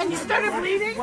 [0.00, 0.94] And you started bleeding?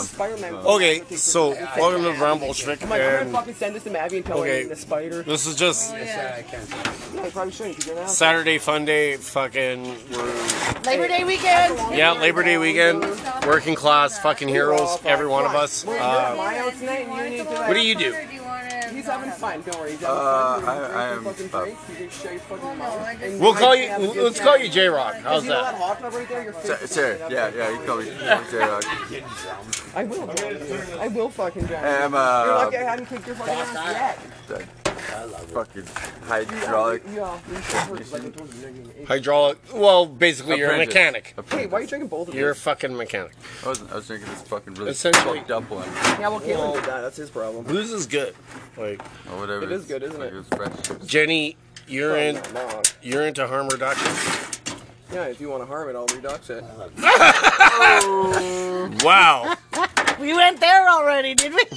[0.00, 0.54] Spider-Man.
[0.54, 4.26] Okay, so welcome to Brown Bolshevik, I'm I'm gonna fucking send this to Mavi and
[4.26, 4.62] tell Okay.
[4.64, 5.22] her the spider.
[5.22, 6.42] this is just Yeah,
[7.22, 8.14] I probably shouldn't because you're an asshole.
[8.14, 9.16] Saturday fun day.
[9.16, 11.96] Fucking, we're Labor Day weekend.
[11.96, 13.02] yeah, Labor Day weekend,
[13.46, 15.86] working class, fucking heroes, every one of us.
[15.86, 18.14] Uh, at my house tonight and you need to like, what do you do?
[19.00, 19.92] He's having fun, don't worry.
[19.92, 20.68] He's having Uh, fun.
[20.68, 21.82] I- We're gonna I drink am fucking about- drinks.
[21.88, 23.22] You can show your fucking mouth.
[23.22, 23.88] And We'll call you.
[23.88, 25.14] have a good Let's call you J Rock.
[25.22, 25.74] How's that that?
[25.76, 26.42] hot tub right there?
[26.42, 27.14] Your face Sure, is sure.
[27.16, 28.04] straight up Yeah, yeah, you call me
[28.50, 28.84] J-Rock.
[29.96, 30.30] I will.
[31.00, 31.88] I will fucking drown you.
[31.88, 34.66] I'm, You're uh, lucky I hadn't kicked your fucking ass yet.
[35.10, 35.84] Fucking
[36.26, 37.02] hydraulic.
[37.14, 39.04] Yeah, you should hurt, like I told you.
[39.06, 39.58] Hydraulic.
[39.74, 40.94] Well, basically, you're a Apprentice.
[40.94, 41.34] mechanic.
[41.50, 42.40] Hey, why are you drinking both of them?
[42.40, 43.32] You're a fucking mechanic.
[43.64, 45.88] I was, I was drinking this fucking really Essentially- fucked up one.
[46.20, 47.00] Yeah, well, Caitlin did that.
[47.02, 47.64] That's his problem.
[47.64, 48.34] Booze is good.
[48.76, 49.00] Like
[49.32, 49.64] Or whatever.
[49.64, 50.34] It is good, isn't like it?
[50.34, 51.06] was fresh.
[51.06, 51.56] Jenny,
[51.88, 52.36] you're in.
[52.36, 52.82] No, no.
[53.02, 54.12] You're into harm reduction.
[55.12, 56.62] Yeah, if you want to harm it, I'll redux it.
[57.82, 58.90] Oh.
[59.02, 59.56] Wow.
[60.20, 61.64] We went there already, did we?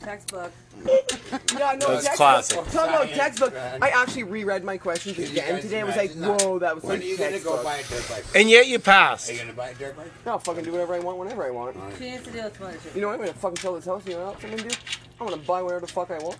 [0.00, 0.50] Textbook.
[1.58, 2.16] Yeah, no, That's textbook.
[2.16, 2.56] classic.
[2.72, 3.54] Talk about textbook.
[3.80, 5.80] I actually reread my questions again today.
[5.80, 7.64] I was like, whoa, that was When like are you gonna go textbook.
[7.64, 8.24] buy a dirt bike?
[8.34, 9.30] And yet you passed.
[9.30, 10.10] Are you gonna buy a dirt bike?
[10.26, 11.76] No, I'll fucking do whatever I want whenever I want.
[11.98, 13.14] She needs to deal with one You know what?
[13.14, 14.02] I'm gonna fucking sell this house.
[14.06, 14.76] You know what else I'm gonna do?
[15.20, 16.38] I'm gonna buy whatever the fuck I want.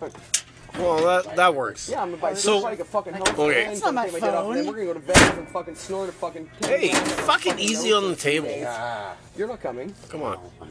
[0.75, 1.87] Well, that that works.
[1.87, 3.29] Yeah, I'm gonna buy So- so, like a fucking house.
[3.29, 3.63] Okay.
[3.65, 4.73] and It's not my take head off, and then phone.
[4.73, 6.49] we're gonna go to Vegas and fucking snort a fucking.
[6.61, 8.49] Hey, fucking easy on the table.
[8.67, 9.93] Ah, You're not coming.
[10.09, 10.37] Come on.
[10.61, 10.69] I'm.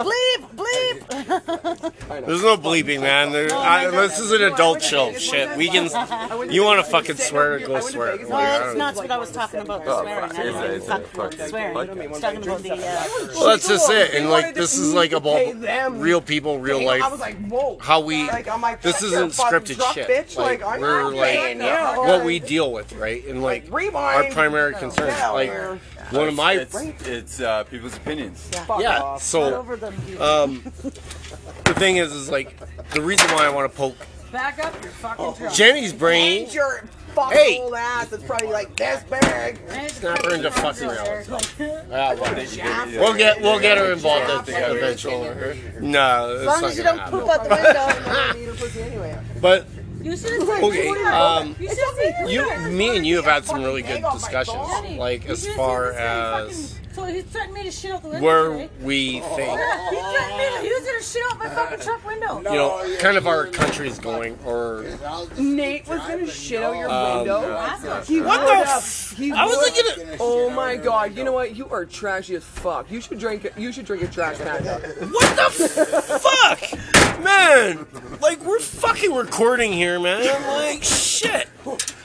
[0.00, 2.26] Bleep, bleep.
[2.26, 3.32] There's no bleeping, man.
[3.32, 5.12] There, I, this is an adult show.
[5.14, 5.88] Shit, we can.
[6.50, 7.58] You want to fucking swear?
[7.60, 8.16] Go swear.
[8.16, 9.82] Like, I Well, it's don't what I was talking about.
[9.86, 10.28] Oh, Swearing.
[10.30, 11.76] fuck, I is it, didn't is talk it, fuck, about swearing.
[11.76, 12.72] I was talking about the.
[12.72, 14.14] Uh, Well, that's just it.
[14.14, 17.02] And like, this is like pay about real people, real life.
[17.02, 17.78] I was like, whoa.
[17.80, 18.26] How we.
[18.26, 20.36] Like, I'm like, This isn't scripted shit.
[20.36, 21.56] Like, we're like
[21.96, 23.24] what we deal with, right?
[23.26, 25.78] And like our primary concern, Hell, like yeah.
[26.12, 26.74] One of my It's,
[27.06, 28.48] it's uh, people's opinions.
[28.66, 28.98] Fuck yeah.
[29.00, 29.02] off.
[29.14, 29.94] not So over them.
[30.20, 30.62] um,
[31.64, 32.56] the thing is, is like
[32.90, 33.96] the reason why I want to poke
[34.32, 35.52] Back up your fucking truck.
[35.52, 36.84] Jenny's brain, Ain't your
[37.16, 37.58] fucking Hey.
[37.60, 38.12] old ass.
[38.12, 39.90] It's probably like this big.
[39.90, 41.32] snap her into fucking reality.
[41.92, 42.86] Ah, well, Yeah.
[43.00, 45.28] We'll get we'll get her involved eventually.
[45.80, 47.20] No, As it's long not as you gonna don't happen.
[47.20, 48.10] poop out the window.
[48.12, 49.18] I need her pussy anyway.
[49.40, 49.66] But
[50.02, 53.24] You should have said okay, um, You should have said you, me and you have
[53.26, 57.92] had some really good discussions, like as far as So he threatened me to shit
[57.92, 58.24] out the window.
[58.26, 58.70] where today.
[58.82, 60.44] we think, Yeah, he threatened me.
[60.56, 62.36] to- He was gonna shit out my fucking truck window.
[62.38, 64.84] you know, kind of our country's going, or
[65.38, 67.40] Nate was gonna shit out your Um, window.
[68.06, 68.68] He What would the have.
[68.78, 71.14] f- He I was would- thinking, Oh my god!
[71.16, 71.54] You know what?
[71.56, 72.90] You are trashy as fuck.
[72.90, 73.46] You should drink.
[73.56, 74.64] You should drink a trash can.
[74.64, 75.50] what the
[76.20, 76.60] fuck,
[77.20, 77.86] man?
[78.20, 80.22] Like we're fucking recording here, man.
[80.28, 81.48] I'm Like shit.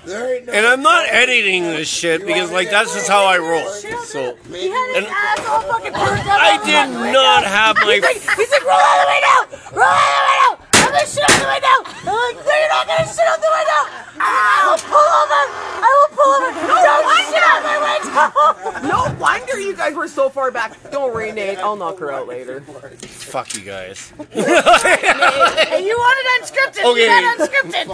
[0.05, 0.53] There ain't no.
[0.53, 3.67] And I'm not editing this shit because like that's just how I roll.
[3.69, 6.39] So He had his And- uh, ass fucking burnt up.
[6.41, 8.01] I did not have my.
[8.37, 9.77] He's like, roll out the window!
[9.77, 10.74] Roll out the window!
[10.95, 11.75] I'm gonna shit out the window!
[11.91, 13.81] I'm like, no, you're not gonna shit out the window!
[14.17, 15.43] I will pull over!
[15.83, 16.55] I will pull over!
[16.55, 18.87] No, Don't shit out my window!
[18.87, 20.71] No wonder you guys were so far back.
[20.91, 21.57] Don't worry, Nate.
[21.57, 22.61] I'll knock her out later.
[22.61, 24.13] Fuck you guys.
[24.35, 26.85] And you wanted unscripted.
[26.85, 27.01] Okay.
[27.01, 27.87] You got unscripted.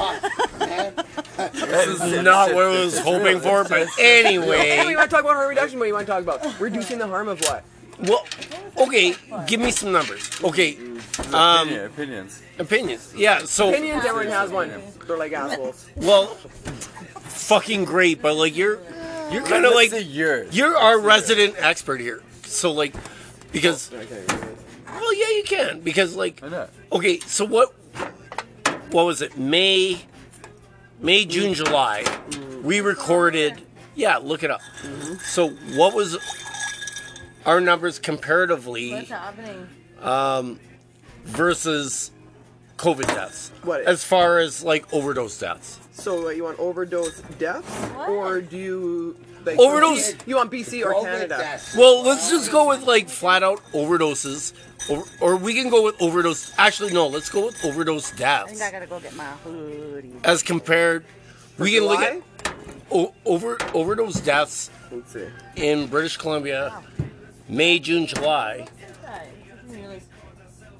[1.53, 4.91] This is not what I was hoping for, but Anyway, anyway.
[4.91, 5.79] you want to talk about harm reduction?
[5.79, 6.59] What do you want to talk about?
[6.59, 7.63] Reducing the harm of what?
[7.99, 8.25] Well,
[8.77, 9.15] okay,
[9.47, 10.29] give me some numbers.
[10.43, 10.77] Okay,
[11.33, 12.41] um, Opinion, opinions.
[12.59, 13.13] opinions.
[13.15, 14.71] Yeah, so Opinions, everyone has one.
[15.07, 15.87] They're like assholes.
[15.95, 18.79] well, fucking great, but like you're
[19.31, 20.55] you're kind of like yours.
[20.55, 22.21] you're our resident expert here.
[22.45, 22.93] So like
[23.51, 26.41] because well, yeah, you can because like
[26.91, 27.73] okay, so what
[28.91, 29.37] what was it?
[29.37, 30.01] May
[30.99, 32.03] May, June, July.
[32.63, 33.61] We recorded
[33.95, 34.61] yeah, look it up.
[35.23, 36.17] So what was
[37.45, 39.67] our numbers comparatively What's happening?
[40.01, 40.59] um,
[41.23, 42.11] versus
[42.77, 43.51] COVID deaths?
[43.63, 43.81] What?
[43.83, 45.79] As far as like overdose deaths.
[45.93, 48.09] So, what, you want overdose deaths, What?
[48.09, 51.37] or do you like, Overdose- You want BC or COVID Canada?
[51.37, 51.75] deaths.
[51.75, 54.53] Well, let's just go with like flat out overdoses,
[54.89, 56.51] or, or we can go with overdose.
[56.57, 60.13] Actually, no, let's go with overdose I deaths think I gotta go get my hoodie.
[60.23, 61.05] as compared.
[61.57, 62.21] We can look July?
[62.45, 62.53] at
[62.91, 65.27] o- over overdose deaths Let's see.
[65.55, 66.81] in British Columbia,
[67.47, 68.67] May, June, July,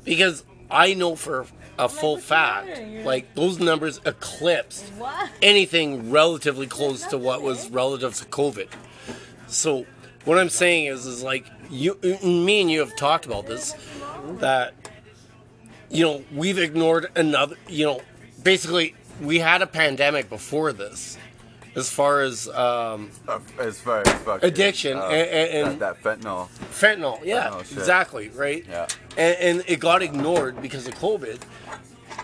[0.04, 1.46] because I know for
[1.78, 4.92] a full fact, like those numbers eclipsed
[5.42, 8.68] anything relatively close to what was relative to COVID.
[9.48, 9.86] So
[10.26, 13.74] what I'm saying is, is like you, me and you have talked about this,
[14.40, 14.74] that
[15.90, 17.56] you know we've ignored another.
[17.68, 18.02] You know,
[18.44, 21.18] basically we had a pandemic before this,
[21.76, 26.02] as far as um, Uh, as far as fucking, Addiction uh, and- and- and- that,
[26.04, 26.48] that fentanyl.
[26.72, 27.20] fentanyl.
[27.24, 28.30] Yeah, Fentanyl exactly.
[28.30, 28.66] Right.
[28.70, 28.88] Yeah.
[29.18, 31.40] And, and it got ignored because of COVID,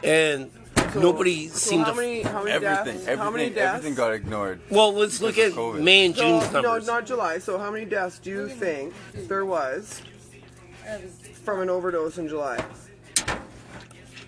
[0.04, 0.52] and
[0.96, 1.98] nobody So seemed how to.
[1.98, 3.20] many, how many Everything, deaths?
[3.20, 3.76] how many everything, deaths?
[3.78, 4.60] everything got ignored.
[4.70, 5.82] well, let's look at Because of COVID.
[5.84, 6.88] May and June's So, no, numbers.
[6.88, 7.38] not July.
[7.40, 8.94] So how many deaths do you think
[9.28, 10.02] there was
[11.44, 12.64] from an overdose in July?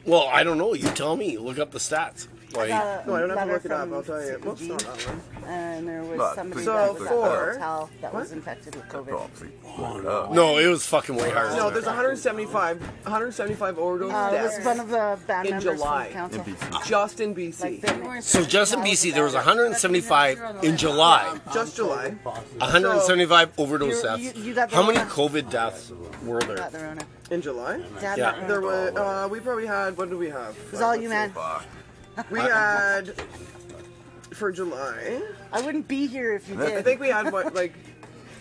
[0.05, 0.73] well, I don't know.
[0.73, 1.37] You tell me.
[1.37, 2.27] Look up the stats.
[2.53, 3.79] Like, Got No, I don't have to letter look it up.
[3.81, 4.33] from I'll tell you.
[4.43, 5.21] Whoops, CPG, not that one.
[5.49, 8.75] And there was But somebody So that was at for- the hotel that was infected
[8.75, 9.29] with COVID.
[9.35, 10.31] please, look it up.
[10.31, 11.55] no, it was fucking way higher.
[11.55, 15.79] No, there's 175, 175 overdose Uh, it was deaths one of the band In members
[15.79, 16.03] July.
[16.05, 16.39] from council.
[16.41, 16.87] In BC.
[16.87, 17.81] just in BC.
[17.83, 21.37] Like, So just in BC, there was 175 in July.
[21.53, 22.15] just July.
[22.59, 24.21] 175 overdose You- deaths.
[24.37, 25.09] you- you got the How many Rona.
[25.11, 25.91] COVID deaths
[26.25, 26.57] were there?
[26.57, 27.01] got the Rona.
[27.31, 27.79] In July?
[28.01, 28.33] Dad Yeah.
[28.47, 28.91] There Rona.
[28.91, 30.55] was, uh, we probably had, what did we have?
[30.57, 31.31] It was all you, man.
[31.31, 31.63] Fuck.
[32.29, 33.13] We had,
[34.33, 35.21] for July,
[35.51, 36.73] I wouldn't be here if you did.
[36.77, 37.73] I think we had, what, like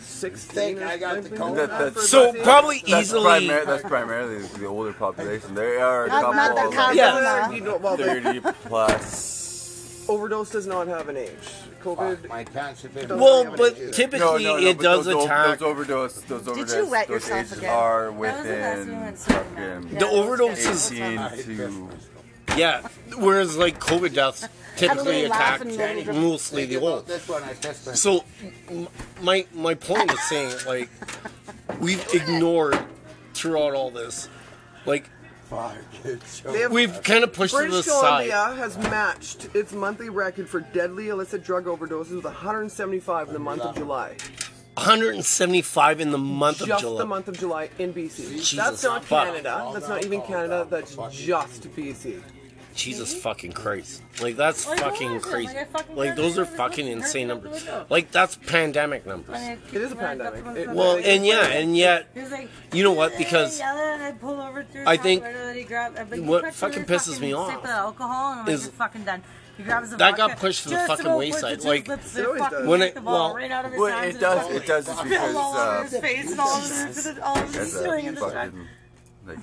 [0.00, 1.54] 16 I got the something?
[1.54, 3.46] That- that's- So probably That's, easily.
[3.48, 5.54] primar- that's primarily the older population.
[5.54, 7.46] There are a Not- couple not that of kind like, Yeah.
[7.48, 10.04] of- You know, well, the 30 plus.
[10.08, 11.30] overdose does not have an age.
[11.84, 12.28] COVID.
[12.28, 13.08] My cancer been.
[13.08, 15.58] Well, have an but age typically No, no, no, it but does those, attack.
[15.60, 17.70] Those overdose, those you overdose, wet those yourself ages again?
[17.70, 19.98] are That was the last time we within went swimming, fucking Yeah.
[20.00, 20.92] The overdoses,
[21.38, 21.88] 18 to
[22.56, 22.86] yeah.
[23.16, 24.46] Whereas like COVID deaths
[24.76, 25.64] typically attack
[26.06, 27.06] mostly the old.
[27.06, 28.24] This one I pissed my So
[29.22, 30.88] my my point is saying like
[31.80, 32.78] we've ignored
[33.34, 34.28] throughout all this,
[34.86, 35.10] like
[35.48, 35.76] fuck.
[36.44, 38.28] Have, we've kind of pushed to the British side.
[38.28, 43.40] Columbia has matched its monthly record for deadly illicit drug overdoses with 175 in the
[43.40, 44.16] month of July.
[44.74, 46.98] 175 in the month of Just July.
[46.98, 48.36] the month of July in BC.
[48.36, 49.26] Jesus That's not fuck.
[49.26, 49.70] Canada.
[49.74, 50.68] That's not even Canada.
[50.70, 52.22] That's just BC.
[52.78, 54.02] Jesus fucking Christ.
[54.22, 55.54] Like that's Like, fucking what is crazy.
[55.54, 57.66] Like, fucking Like those are fucking insane numbers.
[57.90, 59.36] Like that's pandemic numbers.
[59.38, 60.44] And It is a when I got pandemic.
[60.44, 63.18] them It- Well, phone, and yeah, and yet like, you know what?
[63.18, 67.14] Because I pull over I think top, right, he grabbed, I'm like, what fucking pisses
[67.14, 69.22] fucking me off of alcohol, and I'm is you're fucking done.
[69.56, 72.66] He grabs that got pushed to the fucking wayside, like- It always fucking does.
[72.68, 74.50] When yanked it- well- right out of his Well, hands it does.
[74.54, 74.88] It does.
[74.88, 77.56] It's spilled because all over uh, his face and all over his, all over his
[77.56, 78.32] as ceiling a in the truck.
[78.34, 78.68] fucking
[79.26, 79.38] like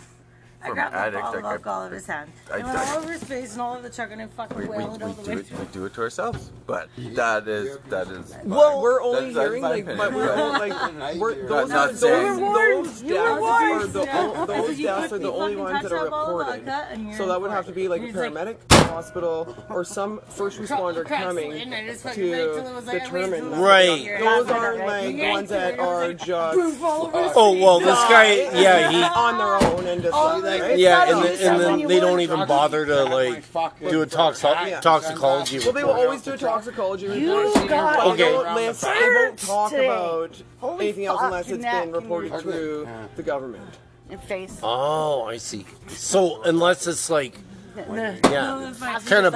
[0.65, 2.31] I from grabbed the addict, bottle of like, I- alcohol out of his hand.
[2.51, 4.27] I- It went I- all over his face and all over the truck, and I
[4.27, 5.45] fucking we, we, wailed all we the do way it.
[5.47, 5.57] through.
[5.59, 6.51] We do it to ourselves.
[6.67, 8.35] But that is that is.
[8.43, 10.69] Well, We're only That's- that's hearing my like, opinion, but we're but- only,
[10.99, 14.45] like, we're, those are those, those deaths are the Yeah.
[14.47, 16.65] those deaths are the only ones that are that reported.
[16.65, 18.55] vodka and you're So that would have to be like a paramedic,
[18.89, 22.75] hospital, or some first responder coming slit, and I just fucking waited till it to
[22.75, 23.33] was like, I waited till determine.
[23.33, 23.49] it that.
[23.51, 24.19] was Right.
[24.19, 27.31] Those aren't like the ones that and it was are just Poof, all over his
[27.35, 30.77] oh well, this guy, yeah, he, on their own and just like, like, right?
[30.79, 33.43] yeah, and, on then, and then they don't even bother to like
[33.79, 38.23] do a toxo- toxicology Well, they will always do a toxicology You got but Okay.
[38.23, 39.85] they don't list, they won't talk today.
[39.85, 43.63] about Holy anything else unless fucking it's neck been reported and through the government.
[44.09, 44.59] your face.
[44.63, 45.65] Oh, I see.
[45.87, 47.39] So unless it's like,
[47.75, 49.33] The- yeah, kind of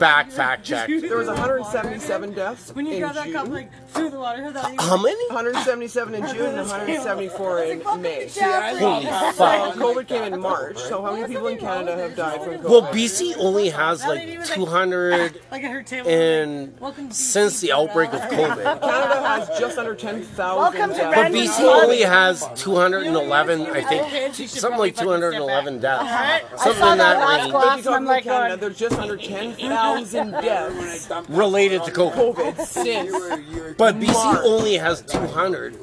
[0.00, 0.88] back fact check.
[1.02, 3.32] There was 177 deaths When you in grab that June.
[3.34, 5.26] cup, like, through the water, that How many?
[5.28, 8.28] 177 in June and 174 in May.
[8.28, 9.74] Holy So fuck!
[9.74, 10.78] COVID came in March.
[10.78, 12.70] So how many people in Canada have died from COVID?
[12.70, 16.08] Well, BC only has like 200 Like at her table.
[16.10, 16.72] and
[17.14, 18.80] since the outbreak of COVID.
[18.80, 21.14] Canada has just under 10,000 Welcome to deaths.
[21.16, 26.62] But BC only has 211, I think, something like 211 deaths.
[26.62, 27.52] Something in that that last range.
[27.52, 31.10] But if glass you and I'm like, about Canada, going, there's just under 10,000 deaths
[31.28, 32.34] related to COVID.
[32.34, 33.76] COVID since.
[33.76, 34.40] But BC March.
[34.44, 35.74] only has 200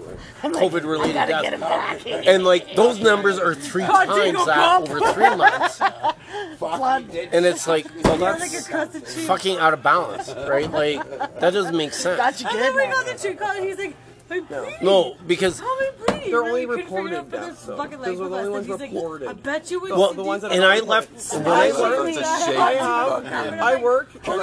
[0.42, 2.06] COVID related gotta get him deaths.
[2.06, 5.82] And like those numbers are three times that over three months.
[6.62, 10.70] And it's like, well, that's fucking out of balance, right?
[10.70, 11.08] Like,
[11.40, 12.18] that doesn't make sense.
[12.18, 12.64] Got you And good.
[12.64, 12.92] then we man.
[12.92, 13.96] got the tree call, he's like,
[14.30, 14.76] I'm bleeding.
[14.82, 15.62] No, because
[16.20, 16.32] How am I bleeding?
[16.32, 17.78] They're And only we couldn't reported for this deaths, though.
[17.78, 19.28] fucking Those leg are the only ones he's like, reported.
[19.30, 22.00] I bet you we Well, the ones that and I left when I I work,
[22.00, 22.10] worked.
[22.10, 23.60] It's a shady I have, fucking.
[23.60, 24.38] I work, I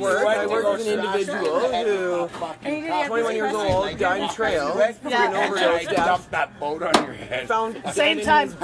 [0.00, 2.28] work, I work with an individual who,
[2.62, 4.92] And he didn't have 21 years old, died in trail, Yeah.
[4.92, 7.48] through an overdose death, that boat on your head.
[7.48, 8.54] found Same time.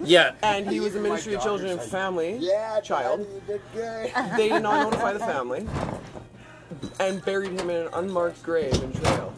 [0.00, 3.20] Yeah, and he was a oh Ministry of Children and Family Yeah, child.
[3.20, 4.12] Daddy, you did good.
[4.36, 5.66] They did not notify the family,
[7.00, 9.32] and buried him in an unmarked grave in trail.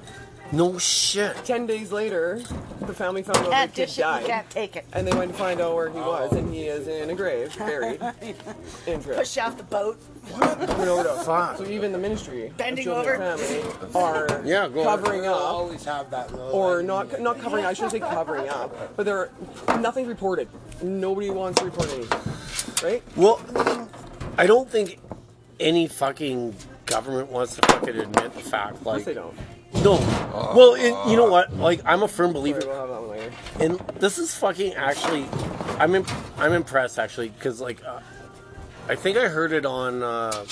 [0.53, 1.37] No shit.
[1.45, 2.41] Ten days later,
[2.81, 4.85] the family found out Can't the kid dish it, you died, can't take it.
[4.93, 7.55] and they went to find out where he was, and he is in a grave,
[7.59, 8.01] buried
[8.87, 9.19] in trail.
[9.19, 9.99] Push off the boat.
[10.27, 11.25] Through an overdose.
[11.27, 11.57] Fuck.
[11.59, 14.99] So even the Ministry Bending of Children and Family are Yeah, go on.
[14.99, 16.51] covering We'll up always have that little.
[16.53, 17.65] or not not covering.
[17.65, 19.31] I shouldn't say covering up, but there
[19.79, 20.49] nothing reported.
[20.83, 22.33] Nobody wants to report anything,
[22.83, 23.03] right?
[23.17, 23.41] Well,
[24.39, 24.99] I don't think
[25.59, 26.55] any fucking
[26.87, 28.77] government wants to fucking admit the fact.
[28.77, 29.37] Of Like, course they don't.
[29.75, 29.99] No.
[30.55, 31.53] Well, it, you know what?
[31.57, 32.61] Like, I'm a firm believer.
[32.61, 33.33] Sorry, we'll have that one later.
[33.61, 35.27] and this is fucking actually
[35.79, 38.01] i'm imp- i'm impressed actually because like uh,
[38.89, 40.45] i think i heard it on uh,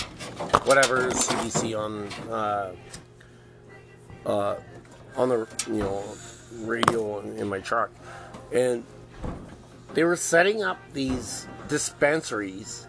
[0.64, 2.72] whatever cbc on uh,
[4.26, 4.56] uh,
[5.16, 6.02] on the you know
[6.62, 7.90] radio in, in my truck
[8.52, 8.84] and
[9.94, 12.86] they were setting up these dispensaries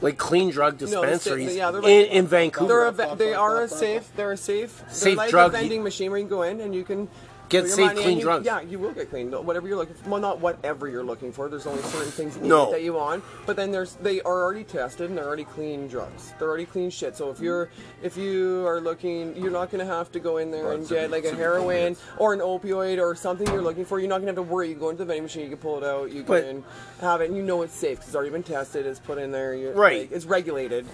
[0.00, 3.68] like clean drug dispensaries yeah, they're like- in, in vancouver They're a, they are a
[3.68, 4.10] safe.
[4.16, 4.78] They're a safe.
[4.80, 7.08] They're Safe like drug- a vending machine where you can go in and you can
[7.48, 8.44] Get safe, money clean you- drugs.
[8.44, 9.30] Yeah, you will get clean.
[9.30, 10.10] Whatever you're looking for.
[10.10, 11.48] Well, not whatever you're looking for.
[11.48, 12.70] There's only certain things in No.
[12.72, 13.22] that you want.
[13.46, 16.32] But then there's they are already tested and they're already clean drugs.
[16.38, 17.16] They're already clean shit.
[17.16, 17.68] So if you're
[18.02, 20.94] if you are looking, you're not gonna have to go in there and Right, so
[20.96, 24.00] get like a heroin or an opioid or something you're looking for.
[24.00, 24.68] You're not gonna have to worry.
[24.70, 26.64] You go into the vending machine, you can pull it out, you But- can
[27.00, 28.86] have it, and you know it's safe because it's already been tested.
[28.86, 29.46] It's put in there.
[29.74, 30.00] Right.
[30.00, 30.84] like, it's regulated.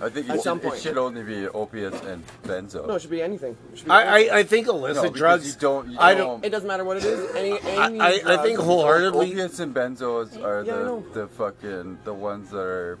[0.00, 0.74] I think At it some should, point.
[0.76, 2.86] it should only be opiates and benzo.
[2.86, 3.56] No, it should be anything.
[3.72, 6.26] It should be I, I, I think illicit because drugs you don't- you I don't-
[6.40, 7.34] don't It doesn't matter what it is.
[7.34, 8.42] Any, any I, I, I drug.
[8.44, 11.04] think wholeheartedly Opiates and benzos are Yeah, I the, know.
[11.14, 12.98] the fucking the ones that are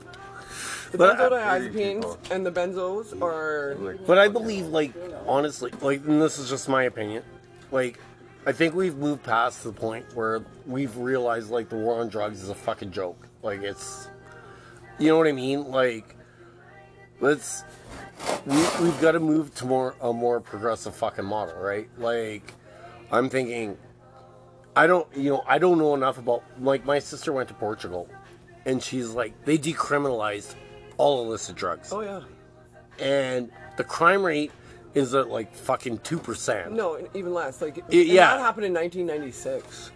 [0.90, 3.76] the but I- benzodiazepines and the benzos are.
[3.76, 4.04] like.
[4.06, 4.92] But I believe, like,
[5.26, 7.22] honestly, like, and this is just my opinion,
[7.70, 8.00] like,
[8.46, 12.42] I think we've moved past the point where we've realized, like, the war on drugs
[12.42, 13.24] is a fucking joke.
[13.42, 14.08] Like, it's,
[14.98, 15.68] you know what I mean?
[15.68, 16.16] Like,
[17.20, 17.64] let's,
[18.46, 21.88] we, we've got to move to more, a more progressive fucking model, right?
[21.98, 22.52] Like,
[23.10, 23.76] I'm thinking,
[24.76, 28.08] I don't, you know, I don't know enough about, like, my sister went to Portugal,
[28.66, 30.54] and she's like, they decriminalized
[30.98, 32.22] all illicit drugs Oh yeah.
[32.98, 34.50] and the crime rate
[34.94, 36.72] is at like fucking two percent.
[36.72, 37.62] No, even less.
[37.62, 38.36] Like and yeah.
[38.36, 39.92] that happened in 1996.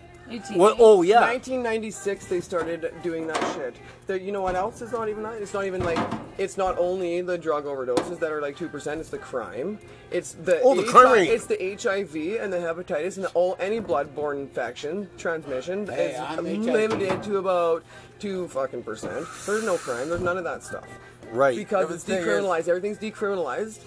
[0.54, 0.76] What?
[0.78, 1.20] Oh yeah.
[1.20, 3.76] 1996 they started doing that shit.
[4.06, 5.40] The, you know what else is not even that?
[5.40, 5.98] It's not even like
[6.38, 9.00] it's not only the drug overdoses that are like two percent.
[9.00, 9.78] It's the crime.
[10.10, 11.28] It's the Oh, the crime rate.
[11.30, 16.20] It's the HIV and the hepatitis and the, all any bloodborne infection transmission Hey, is
[16.20, 16.64] I'm HIV.
[16.64, 17.82] limited to about
[18.18, 19.26] two fucking percent.
[19.46, 20.08] There's no crime.
[20.08, 20.86] There's none of that stuff
[21.30, 21.56] Right.
[21.56, 22.68] because Yeah, it's but the thing is- decriminalized.
[22.68, 23.80] Everything's decriminalized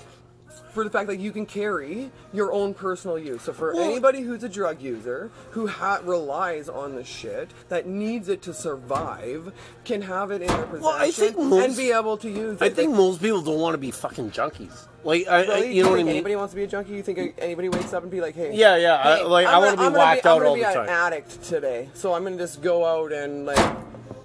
[0.75, 3.41] for the fact that you can carry your own personal use.
[3.43, 7.87] So for Well- anybody who's a drug user who ha- relies on the shit that
[7.87, 9.53] needs it to survive,
[9.85, 12.57] can have it in their possession Well, I think most- and be able to use
[12.61, 12.63] it.
[12.65, 14.87] I think Like, most people don't want to be fucking junkies.
[15.05, 16.11] Like I, I really, you know do what I mean?
[16.15, 16.93] Anybody wants to be a junkie?
[16.93, 18.95] You think anybody wakes up and be like, "Hey, Yeah, yeah.
[18.95, 20.89] I, like I I'm want to gonna- be I'm gonna whacked I'm gonna be an
[20.89, 23.59] addict today, so I'm gonna just go out and like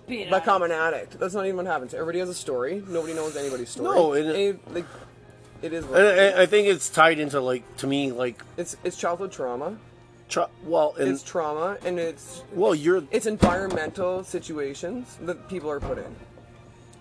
[0.09, 1.21] become an addict.
[1.21, 1.95] That's not even what happens.
[1.95, 2.83] Everybody has a story.
[2.88, 3.95] Nobody knows anybody's story.
[3.95, 4.85] No, it- it, like,
[5.62, 5.85] it is.
[5.85, 6.37] What And.
[6.38, 9.76] I, I think it's tied into like to me like It's it's childhood trauma.
[10.29, 15.81] tr- well and It's trauma and it's well you're it's environmental situations that people are
[15.81, 16.14] put in.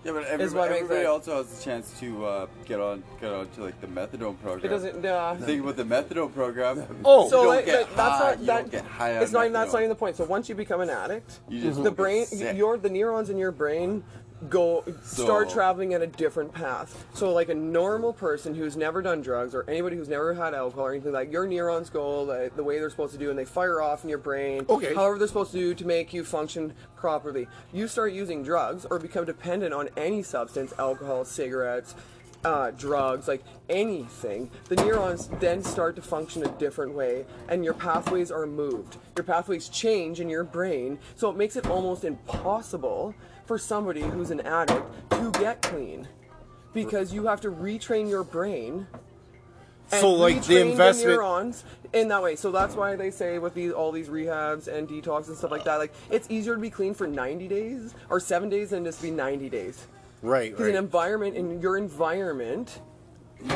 [0.02, 3.32] Yeah, but Is everybody, what everybody also has a chance to uh, get on get
[3.32, 4.64] on to like the methadone program.
[4.64, 5.04] It doesn't.
[5.04, 8.36] Uh, The thing about the methadone program, oh so don't like, that's high.
[8.36, 8.70] not that.
[8.70, 10.16] get high it's not even that's not even the point.
[10.16, 12.24] So once you become an addict, You just the brain,
[12.54, 14.02] your the neurons in your brain
[14.48, 17.04] go start traveling at a different path.
[17.14, 20.86] So like a normal person who's never done drugs or anybody who's never had alcohol
[20.86, 23.44] or anything like your neurons go the, the way they're supposed to do and they
[23.44, 24.64] fire off in your brain.
[24.68, 24.94] Okay.
[24.94, 27.48] However they're supposed to do to make you function properly.
[27.72, 31.94] You start using drugs or become dependent on any substance, alcohol, cigarettes,
[32.44, 37.74] uh, drugs, like anything, the neurons then start to function a different way and your
[37.74, 38.96] pathways are moved.
[39.16, 43.14] Your pathways change in your brain, so it makes it almost impossible
[43.50, 46.06] for somebody who's an addict to get clean.
[46.72, 48.86] Because you have to retrain your brain
[49.90, 52.36] and So, like, the investment- neurons in that way.
[52.36, 55.64] So that's why they say with these all these rehabs and detox and stuff like
[55.64, 59.02] that, like it's easier to be clean for 90 days or seven days than just
[59.02, 59.84] be 90 days.
[60.22, 60.76] right Because right.
[60.76, 62.78] an environment in your environment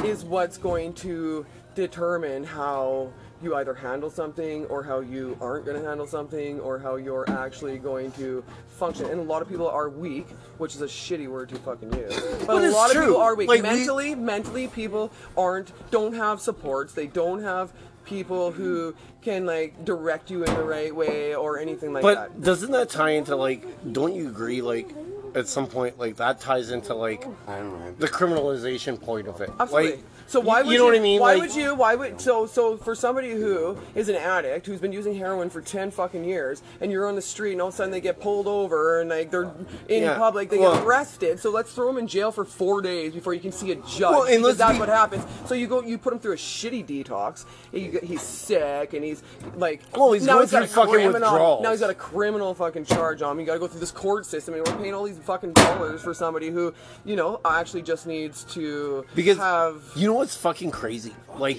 [0.03, 1.47] is what's going to
[1.77, 3.13] determine how
[3.45, 7.29] you either handle something or how you aren't going to handle something or how you're
[7.31, 9.07] actually going to function.
[9.07, 10.27] And a lot of people are weak,
[10.59, 12.15] which is a shitty word to fucking use.
[12.19, 13.49] But, But a it's lot of people are weak.
[13.49, 16.95] Like, we- mentally, mentally people aren't don't have supports.
[16.95, 17.73] They don't have
[18.05, 22.35] people who can like direct you in the right way or anything like But that.
[22.35, 23.93] But doesn't that tie into like?
[23.93, 24.61] Don't you agree?
[24.63, 24.91] Like,
[25.35, 27.95] at some point, like that ties into like I don't know.
[27.99, 29.51] the criminalization point of it.
[29.59, 29.91] Absolutely.
[29.93, 31.21] Like, So why You would know what I mean?
[31.21, 31.75] Why Like- would you?
[31.77, 35.61] Why would so so for somebody who is an addict who's been using heroin for
[35.61, 38.19] ten fucking years, and you're on the street, and all of a sudden they get
[38.21, 39.53] pulled over, and like they're
[39.89, 41.39] in Yeah, public, they well- get arrested.
[41.39, 44.01] So let's throw them in jail for four days before you can see a judge.
[44.01, 45.23] Well, and that's be- what happens.
[45.47, 47.45] So you go, you put him through a shitty detox.
[47.73, 49.23] and you get- he's sick, and he's
[49.57, 51.63] like, Oh, he's now going he's got through a fucking criminal, withdrawals.
[51.63, 53.41] Now he's got a criminal fucking charge on him.
[53.41, 56.03] You got to go through this court system, and we're paying all these fucking dollars
[56.03, 56.73] for somebody who,
[57.05, 59.81] you know, actually just needs to Because have.
[59.95, 61.13] you know what's fucking crazy?
[61.37, 61.59] Like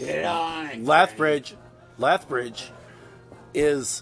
[0.79, 1.53] Lethbridge,
[1.99, 2.71] Lethbridge
[3.53, 4.01] is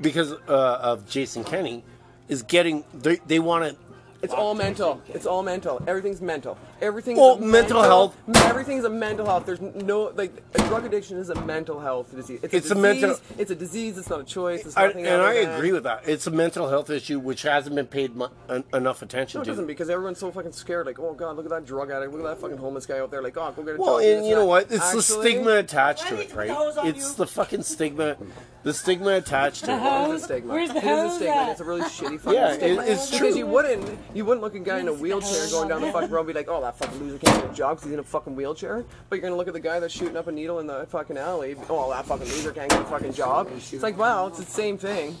[0.00, 1.82] because uh, of Jason Kenney
[2.28, 3.76] is getting they, they want to
[4.22, 5.02] It's all mental.
[5.08, 5.82] It's all mental.
[5.88, 6.56] Everything's mental.
[6.82, 9.46] Everything's Well, a mental health- Everything's a mental health.
[9.46, 12.40] There's no like a drug addiction is a mental health disease.
[12.42, 13.00] It's, It's a, a disease.
[13.02, 13.98] mental- It's a disease.
[13.98, 14.66] It's not a choice.
[14.66, 16.02] It's I, nothing and I than- agree with that.
[16.08, 19.38] It's a mental health issue which hasn't been paid mu- en- enough attention to.
[19.38, 19.50] No, it to.
[19.52, 20.86] doesn't because everyone's so fucking scared.
[20.86, 22.10] Like, oh god, look at that drug addict.
[22.12, 23.22] Look at that fucking homeless guy out there.
[23.22, 24.02] Like, oh, go get a Well, job.
[24.02, 24.70] do and you know what?
[24.72, 26.48] It's the stigma attached to it, right?
[26.48, 27.16] the It's you?
[27.16, 28.16] the fucking stigma,
[28.64, 29.76] the stigma attached to It
[30.10, 30.14] it.
[30.16, 30.52] is a stigma.
[30.52, 31.34] Where's the it is a stigma.
[31.34, 31.50] and?
[31.52, 32.82] It's a really shitty fucking Yeah, it- stigma.
[32.82, 33.36] it's because true.
[33.38, 36.10] you wouldn't, you wouldn't look at a guy in a wheelchair going down the fucking
[36.10, 37.98] road and be like, oh, that fucking loser can't get a job because he's in
[37.98, 38.84] a fucking wheelchair.
[39.08, 41.16] But you're gonna look at the guy that's shooting up a needle in the fucking
[41.18, 41.56] alley.
[41.68, 43.48] Oh, that fucking loser can't get a fucking job.
[43.54, 45.16] It's like, wow, it's the same thing.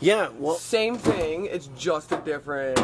[0.00, 1.46] Yeah, well, Same thing.
[1.46, 2.76] It's just a different.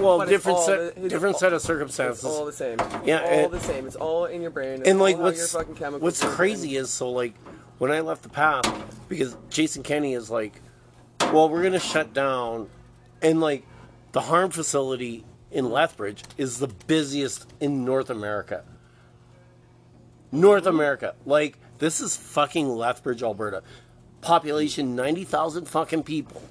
[0.00, 2.24] well, different set, the- different all- set of It's circumstances.
[2.24, 2.78] all the same.
[3.04, 3.86] Yeah, all and- the same.
[3.88, 4.78] It's all in your brain.
[4.80, 7.34] It's and like all how your what's fucking chemicals what's crazy is so like
[7.78, 8.64] when I left the path
[9.08, 10.60] because Jason Kenney is like,
[11.32, 12.68] well, we're gonna shut down,
[13.20, 13.64] and like
[14.12, 18.64] the harm facility in Lethbridge is the busiest in North America.
[20.32, 23.62] North America, like this is fucking Lethbridge, Alberta,
[24.20, 26.42] population ninety thousand fucking people,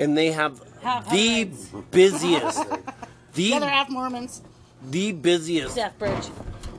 [0.00, 1.48] and they have Half the
[1.90, 2.64] busiest,
[3.34, 4.42] The other half Mormons.
[4.90, 6.30] the busiest Deathbridge.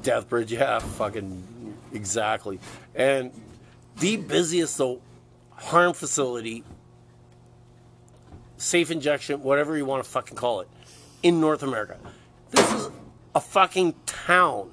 [0.03, 2.59] Deathbridge, yeah, fucking exactly.
[2.95, 3.31] And
[3.99, 4.99] the busiest though
[5.51, 6.63] harm facility,
[8.57, 10.67] safe injection, whatever you want to fucking call it,
[11.23, 11.97] in North America.
[12.51, 12.89] This is
[13.35, 14.71] a fucking town.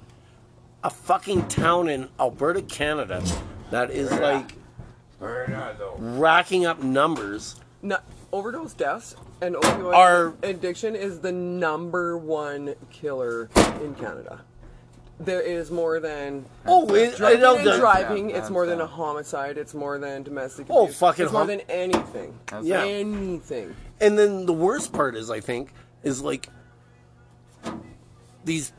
[0.83, 3.23] A fucking town in Alberta, Canada
[3.71, 4.53] that is like
[5.97, 7.55] racking up numbers.
[7.81, 7.97] No,
[8.31, 13.49] overdose deaths and opioid Are- addiction is the number one killer
[13.81, 14.41] in Canada.
[15.19, 18.29] There is more than Oh, it, I drinking know and the- driving.
[18.29, 19.57] Yeah, it's more than a homicide.
[19.57, 20.67] It's more than domestic.
[20.69, 20.99] Oh, abuse.
[20.99, 22.37] fucking It's more hom- than anything.
[22.61, 22.83] Yeah.
[22.83, 23.75] Anything.
[23.99, 25.73] And then the worst part is, I think,
[26.07, 26.49] is like
[28.45, 28.71] these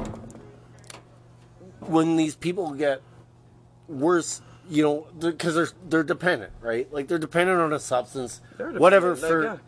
[1.80, 3.02] when these people get
[3.86, 6.92] worse, you know, because they're they're dependent, right?
[6.92, 9.60] Like they're dependent on a substance, They're whatever dependent, for like,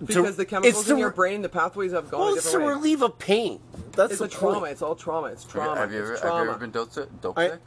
[0.00, 0.06] yeah.
[0.06, 2.44] because the chemicals it's to in your brain, the pathways have gone Well, a it's
[2.44, 2.74] to different way.
[2.74, 3.60] relieve a pain.
[3.92, 4.66] That's It's the a trauma.
[4.66, 5.28] It's all trauma.
[5.28, 5.76] It's trauma.
[5.80, 7.08] Have you ever, it's have you ever been dope sick?
[7.20, 7.60] Dope I- sick?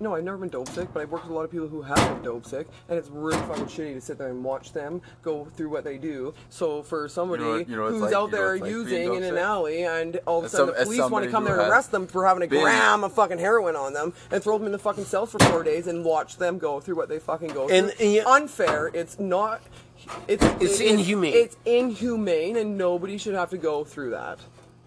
[0.00, 1.82] No, I've never been dope sick, but I've worked with a lot of people who
[1.82, 5.02] have been dope sick, and it's really fucking shitty to sit there and watch them
[5.22, 6.32] go through what they do.
[6.50, 8.70] So for somebody You know what- you know who's like- out you know there like
[8.70, 9.38] using in an sick?
[9.42, 11.90] alley, and all of a sudden some- the police want to come there and arrest
[11.90, 14.72] them for having a been- gram of fucking heroin on them and throw them in
[14.72, 17.66] the fucking cells for four days and watch them go through what they fucking go
[17.66, 17.76] through.
[17.76, 18.92] And- and you- unfair.
[18.94, 19.60] It's not.
[20.28, 21.34] It's It's it- inhumane.
[21.34, 24.38] It's inhumane, and nobody should have to go through that.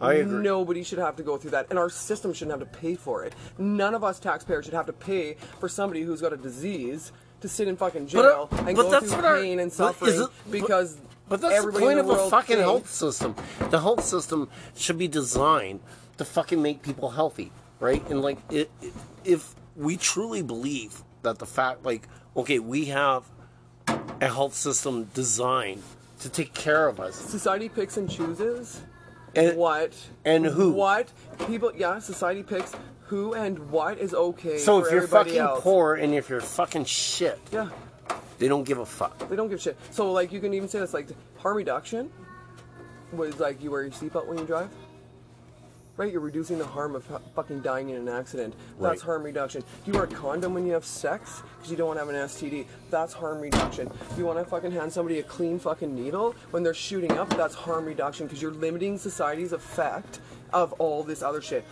[0.02, 0.42] I agree.
[0.42, 3.24] Nobody should have to go through that, and our system shouldn't have to pay for
[3.24, 3.34] it.
[3.58, 7.12] None of us taxpayers should have to pay for somebody who's got a disease
[7.42, 9.72] to sit in fucking But, uh, jail and but go through what our- pain and
[9.72, 10.98] suffering it- because
[11.30, 13.36] But that's the point in of a fucking thinks- health system.
[13.70, 15.80] The health system should be designed
[16.18, 18.08] to fucking make people healthy, right?
[18.10, 23.24] And like, it, it, if we truly believe that the fact, like, okay, we have
[24.20, 25.82] a health system designed
[26.20, 28.82] to take care of us, Society picks and chooses
[29.36, 29.94] and what
[30.26, 30.72] and who?
[30.72, 31.12] what
[31.48, 31.72] people.
[31.76, 34.58] Yeah, society picks who and what is okay.
[34.58, 35.62] So if you're fucking else.
[35.62, 37.70] poor and if you're fucking shit, yeah,
[38.38, 39.18] they don't give a fuck.
[39.30, 39.78] they don't give a shit.
[39.92, 42.12] So like, you can even say this like harm reduction
[43.12, 44.70] was like you wear your seatbelt when you drive.
[45.98, 47.04] Right, you're reducing the harm of
[47.36, 48.56] fucking dying in an accident.
[48.80, 49.06] That's Right.
[49.06, 49.64] harm reduction.
[49.86, 52.16] You wear a condom when you have sex because you don't want to have an
[52.16, 52.66] STD.
[52.90, 53.92] That's harm reduction.
[54.18, 57.30] You want to fucking hand somebody a clean fucking needle when they're shooting up.
[57.32, 60.22] That's harm reduction because you're limiting society's effect
[60.54, 61.66] of all this other shit.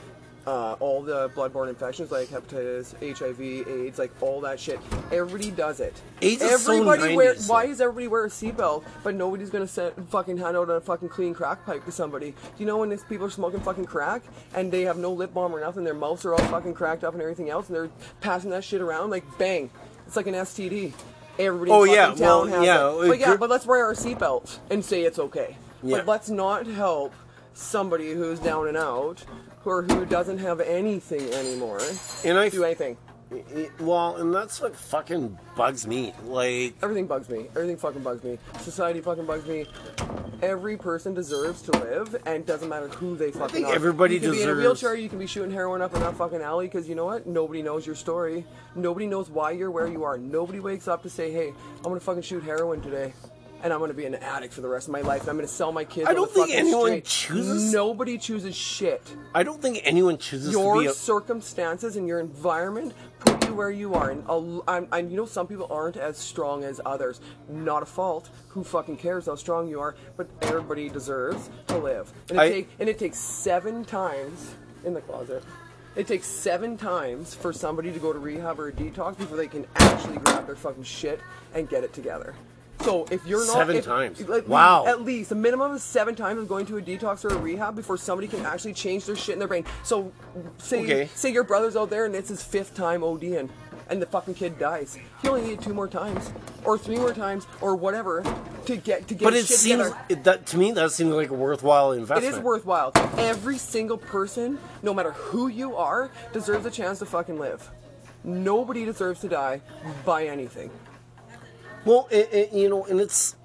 [0.48, 4.80] Uh, all the bloodborne infections like hepatitis, HIV, AIDS, like all that shit.
[5.12, 6.02] Everybody does it.
[6.22, 7.36] AIDS is so everybody wear.
[7.36, 11.10] 90s, Why does everybody wear a seatbelt, but nobody's gonna fucking hand out a fucking
[11.10, 12.32] clean crack pipe to somebody?
[12.32, 14.24] Do you know when these people are smoking fucking crack
[14.56, 17.14] and they have no lip balm or nothing, their mouths are all fucking cracked up
[17.14, 17.90] and everything else, and they're
[18.22, 19.70] passing that shit around like bang,
[20.08, 20.94] it's like an STD.
[21.38, 23.08] Everybody Oh, in yeah, fucking town well, has yeah, it.
[23.08, 25.58] But yeah, but let's wear our seatbelt and say it's okay.
[25.84, 25.98] Yeah.
[25.98, 27.14] But let's not help
[27.54, 29.24] somebody who's down and out.
[29.70, 31.80] Who or who doesn't have anything anymore
[32.26, 32.98] And I do anything.
[33.80, 36.12] well, and that's what fucking bugs me.
[36.26, 37.46] Like, Everything bugs me.
[37.50, 38.40] Everything fucking bugs me.
[38.62, 39.68] Society fucking bugs me.
[40.42, 43.76] Every person deserves to live, and it doesn't matter who they fucking I think are.
[43.76, 44.96] everybody you can be in a wheelchair.
[44.96, 47.28] You can be shooting heroin up in that fucking alley because you know what?
[47.28, 48.46] Nobody knows your story.
[48.74, 50.18] Nobody knows why you're where you are.
[50.18, 53.14] Nobody wakes up to say, "Hey, I'm gonna fucking shoot heroin today."
[53.62, 55.22] And I'm gonna be an addict for the rest of my life.
[55.22, 56.08] And I'm gonna sell my kids.
[56.08, 57.06] I don't think anyone street.
[57.06, 59.02] chooses- Nobody chooses shit.
[59.36, 60.94] I don't think anyone chooses Your to be a.
[60.94, 64.12] circumstances and your environment put you where you are.
[64.12, 64.24] And
[64.68, 67.20] I'm, I'm, you know, some people aren't as strong as others.
[67.50, 68.30] Not a fault.
[68.50, 69.96] Who fucking cares how strong you are?
[70.16, 72.14] But everybody deserves to live.
[72.30, 74.54] And it, I- take, and it takes seven times
[74.86, 75.44] in the closet.
[75.98, 79.48] It takes seven times for somebody to go to rehab or a detox before they
[79.48, 81.20] can actually grab their fucking shit
[81.54, 82.36] and get it together.
[82.82, 84.22] So if you're not Seven if- times.
[84.28, 84.86] like, Wow.
[84.86, 87.76] at least a minimum of seven times of going to a detox or a rehab
[87.76, 89.66] before somebody can actually change their shit in their brain.
[89.84, 90.12] So
[90.60, 91.10] say Okay.
[91.14, 93.50] say your brother's out there and it's his fifth time ODing
[93.90, 94.98] and the fucking kid dies.
[95.22, 96.32] He only needed two more times
[96.64, 98.24] or three more times or whatever
[98.66, 101.34] to get to get But it seems it, that to me that seems like a
[101.34, 102.34] worthwhile investment.
[102.36, 102.92] is worthwhile.
[103.18, 107.70] Every single person, no matter who you are, deserves a chance to fucking live.
[108.24, 109.62] Nobody deserves to die
[110.06, 110.70] by anything.
[111.86, 113.36] Well, it, it, you know, and it's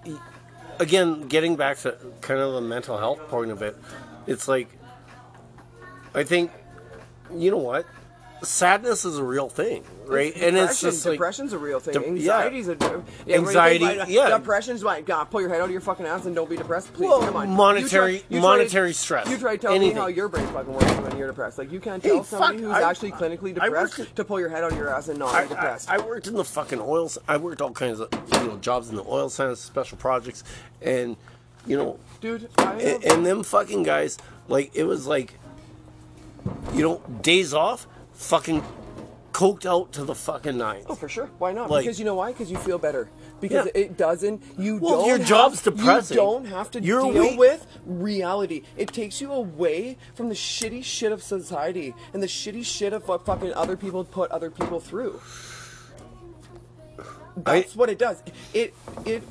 [0.79, 3.77] again getting back to kind of the mental health point of it.
[4.27, 4.69] It's like
[6.15, 6.51] I think
[7.33, 7.87] you know what
[8.43, 10.35] sadness is a real thing, right?
[10.37, 11.95] and it's just like depression's a real thing.
[11.95, 12.41] de- yeah.
[12.45, 12.77] Anxiety's a
[13.27, 14.37] yeah, Anxiety, everybody yeah.
[14.37, 15.07] Depression's what?
[15.07, 17.09] God, pull your head out of your fucking ass and don't be depressed, please.
[17.09, 17.51] Well, come on.
[17.51, 19.95] monetary- You try- you monetary try, stress, You try to tell anything.
[19.95, 21.57] me how your brain fucking works when you're depressed.
[21.59, 24.41] Like you can't Hey, tell somebody fuck, who's I- actually clinically depressed worked- to pull
[24.41, 25.91] your head out of your ass and not I, be depressed.
[25.91, 27.11] I, I worked in the fucking oil.
[27.27, 30.45] I worked all kinds of you know jobs in the oil sands, special projects,
[30.83, 31.17] and
[31.67, 34.19] you know, Dude, I and, and them fucking guys,
[34.49, 35.35] like it was like,
[36.75, 38.63] you know, days off, fucking
[39.33, 40.87] coked out to the fucking nines.
[40.89, 41.27] Oh, for sure.
[41.39, 41.69] Why not?
[41.69, 42.31] Like- because you know why?
[42.33, 43.09] Because you feel better.
[43.41, 43.83] Because Yeah.
[43.83, 44.41] it doesn't.
[44.57, 45.09] You Well, don't.
[45.09, 46.17] your have- job's depressing.
[46.17, 48.63] You don't have to You're deal away- with reality.
[48.77, 53.09] It takes you away from the shitty shit of society and the shitty shit of
[53.09, 55.21] what fucking other people put other people through.
[57.37, 58.23] That's what it does.
[58.53, 58.73] It
[59.05, 59.25] it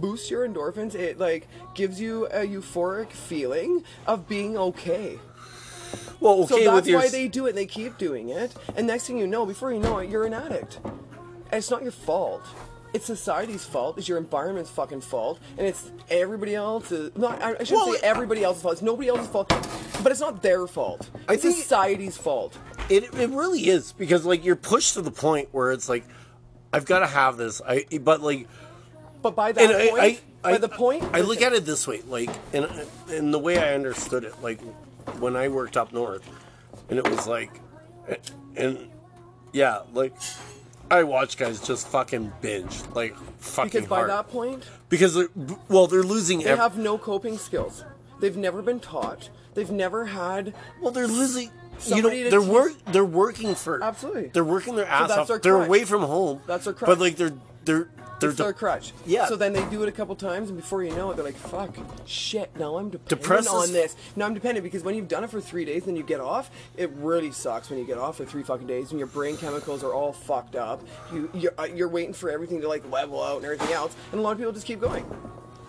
[0.00, 0.94] boosts your endorphins.
[0.94, 5.18] It like gives you a euphoric feeling of being okay.
[6.20, 7.50] Well, okay So that's with your why they do it.
[7.50, 10.24] and They keep doing it, and next thing you know, before you know it, you're
[10.24, 10.80] an addict.
[10.84, 12.42] And it's not your fault.
[12.92, 13.98] It's society's fault.
[13.98, 17.12] It's your environment's fucking fault, and it's everybody else's.
[17.16, 18.72] Not I, I shouldn't Well, say everybody else's fault.
[18.74, 19.48] It's nobody else's fault,
[20.02, 21.08] but it's not their fault.
[21.28, 22.58] I It's think- society's fault.
[22.88, 26.04] It, it really is because like you're pushed to the point where it's like
[26.72, 27.62] I've got to have this.
[27.64, 28.48] I but like
[29.22, 31.64] But by that and I, point, I, by I, the point, I look at it
[31.64, 32.66] this way, like and
[33.08, 34.58] and the way I understood it, like
[35.18, 36.28] when I worked up north,
[36.88, 37.60] and it was like,
[38.56, 38.88] and
[39.52, 40.14] yeah, like
[40.90, 45.28] I watch guys just fucking binge, like fucking because by hard, that point, because they're,
[45.68, 46.40] well they're losing.
[46.40, 47.84] they ev- have no coping skills.
[48.20, 49.30] They've never been taught.
[49.54, 50.54] They've never had.
[50.80, 51.50] Well, they're losing.
[51.86, 52.72] You know, they're teach- work.
[52.92, 53.82] They're working for.
[53.82, 54.28] Absolutely.
[54.28, 55.28] They're working their ass that's off.
[55.28, 56.42] their They're away from home.
[56.46, 56.88] That's their crutch.
[56.88, 57.32] But like they're
[57.64, 57.88] they're
[58.20, 58.92] they're It's their crutch.
[59.06, 59.26] Yeah.
[59.26, 61.34] So then they do it a couple times, and before you know it, they're like,
[61.34, 62.50] "Fuck, shit!
[62.56, 63.96] Now I'm dependent Depressed on this.
[64.16, 66.50] Now I'm dependent because when you've done it for three days, and you get off.
[66.76, 69.84] It really sucks when you get off for three fucking days, and your brain chemicals
[69.84, 70.82] are all fucked up.
[71.12, 74.20] You you're, uh, you're waiting for everything to like level out and everything else, and
[74.20, 75.04] a lot of people just keep going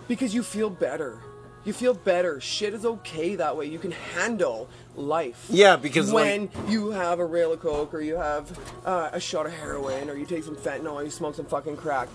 [0.08, 1.20] because you feel better.
[1.64, 2.40] You feel better.
[2.40, 3.66] Shit is okay that way.
[3.66, 5.46] You can handle life.
[5.48, 9.46] Yeah, because, when you have a rail of coke or you have uh, a shot
[9.46, 12.08] of heroin or you take some fentanyl or you smoke some fucking crack,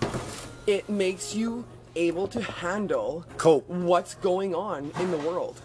[0.66, 1.64] it makes you
[1.96, 3.68] able to handle Cope.
[3.68, 5.60] what's going on in the world.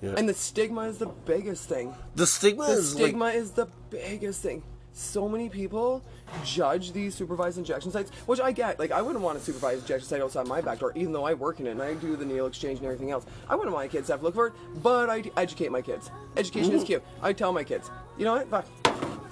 [0.00, 0.14] Yeah.
[0.16, 1.94] And the stigma is the biggest thing.
[2.14, 4.62] the stigma The is stigma like, is the biggest thing.
[4.92, 6.02] So many people
[6.44, 8.78] judge these supervised injection sites, which I get.
[8.78, 11.34] Like, I wouldn't want a supervised injection site outside my back door, even though I
[11.34, 13.24] work in it and I do the needle exchange and everything else.
[13.48, 14.52] I wouldn't want my kids to have to look for it,
[14.82, 16.10] but I educate my kids.
[16.36, 16.86] Education is mm-hmm.
[16.86, 17.02] cute.
[17.22, 18.48] I tell my kids, you know what?
[18.48, 18.66] Fuck,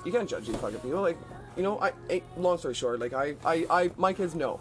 [0.04, 1.02] you can't judge these fucking people.
[1.02, 1.18] Like,
[1.56, 4.60] you know, I, I long story short, like, I, I, I, my kids know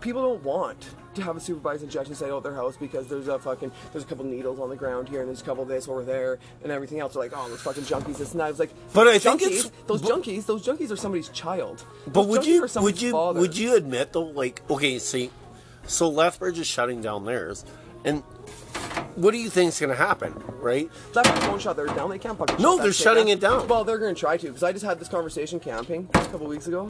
[0.00, 3.28] people don't want to have a supervised injection site out oh, their house because there's
[3.28, 5.68] a fucking there's a couple needles on the ground here and there's a couple of
[5.68, 7.14] this over there and everything else.
[7.14, 8.46] They're like, oh, those fucking junkies, this and that.
[8.46, 10.46] I was like, But I think it's- those but- junkies.
[10.46, 11.84] Those junkies are somebody's child.
[12.06, 13.40] But would you would you father.
[13.40, 15.30] would you admit though, like okay, see,
[15.86, 17.64] so Lethbridge is shutting down theirs,
[18.04, 18.22] and
[19.16, 20.90] what do you think is going to happen, right?
[21.14, 22.10] Left won't shut theirs down.
[22.10, 22.60] They can't fucking.
[22.60, 23.68] No, they're shutting it down.
[23.68, 26.66] Well, they're gonna try to because I just had this conversation camping a couple weeks
[26.66, 26.88] ago,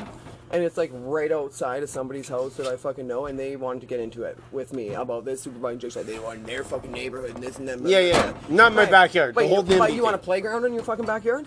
[0.54, 3.80] and it's like right outside of somebody's house that I fucking know, and they wanted
[3.80, 6.06] to get into it with me about this supervised injection.
[6.06, 7.80] They want in their fucking neighborhood and this and that.
[7.82, 8.32] Yeah, yeah.
[8.48, 8.90] Not my Right.
[8.90, 9.34] backyard.
[9.34, 11.46] But, the whole you, but you want a playground in your fucking backyard?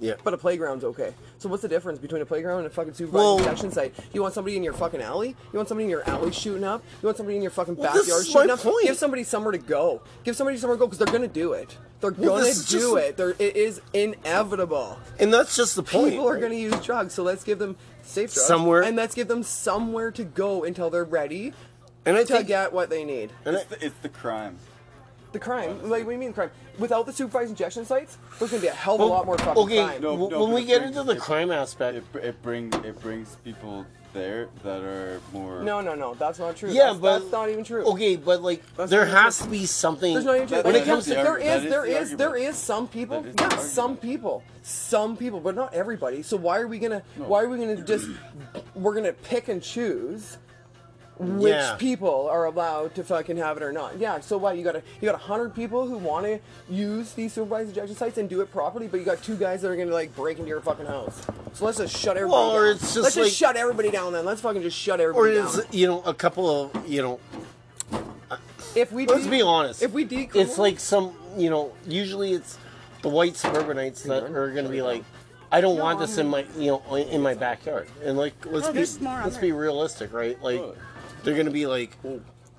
[0.00, 0.14] Yeah.
[0.22, 1.12] But a playground's okay.
[1.38, 3.94] So what's the difference between a playground and a fucking supervised injection site?
[4.12, 5.30] You want somebody in your fucking alley?
[5.52, 6.84] You want somebody in your alley shooting up?
[7.02, 8.60] You want somebody in your fucking Well, this backyard shooting up?
[8.60, 8.86] point.
[8.86, 10.00] Give somebody somewhere to go.
[10.22, 11.76] Give somebody somewhere to go because they're gonna do it.
[12.00, 13.16] They're Well, gonna do just- it.
[13.16, 14.98] They're, it is inevitable.
[15.18, 16.12] and that's just the point.
[16.12, 17.74] People are gonna use drugs, so let's give them
[18.08, 21.52] safe drugs Somewhere- and let's give them somewhere to go until they're ready
[22.06, 23.30] and I to think get what they need.
[23.44, 24.58] and I, It's the, it's the crime.
[25.32, 26.50] The crime, like what do you mean crime?
[26.78, 29.62] Without the supervised injection sites, there's gonna be a hell of a lot more fucking
[29.64, 30.00] okay, crime.
[30.00, 32.42] No, w- no, when we get brings- into the it- crime aspect, It, br- it
[32.42, 35.62] bring it brings people there that are more.
[35.62, 36.70] No, no, no, that's not true.
[36.70, 37.84] yeah, that's, but that's not even true.
[37.92, 39.46] Okay, but like That's there has true.
[39.46, 40.12] to be something.
[40.14, 40.62] There's not even true.
[40.62, 42.36] When it comes is to the there argu- that is is there the is argument.
[42.50, 43.22] is some people.
[43.22, 44.42] That is Yeah, some people.
[44.62, 46.22] Some people, but not everybody.
[46.22, 48.08] So why are we gonna why are we gonna just
[48.74, 50.38] we're gonna pick and choose
[51.18, 51.74] which Yeah.
[51.78, 53.98] people are allowed to fucking have it or not?
[53.98, 54.20] Yeah.
[54.20, 54.56] So what?
[54.56, 56.38] You got a you got a hundred people who want to
[56.72, 59.70] use these supervised injection sites and do it properly, but you got two guys that
[59.70, 61.20] are gonna like break into your fucking house.
[61.54, 62.76] So let's just shut everybody Well, or down.
[62.76, 64.24] it's just let's like- just shut everybody down then.
[64.24, 65.66] Let's fucking just shut or everybody is down.
[65.72, 67.20] you know a couple of you know
[68.30, 68.36] uh,
[68.74, 72.32] If we let's de- be honest If we decriminalize, it's like some you know usually
[72.32, 72.58] it's
[73.02, 75.04] the white suburbanites that are going to be like
[75.52, 78.72] i don't want this in my you know in my backyard and like let's Oh,
[78.72, 80.76] be there's more on let's be realistic right like Really?
[81.22, 81.96] They're going to be like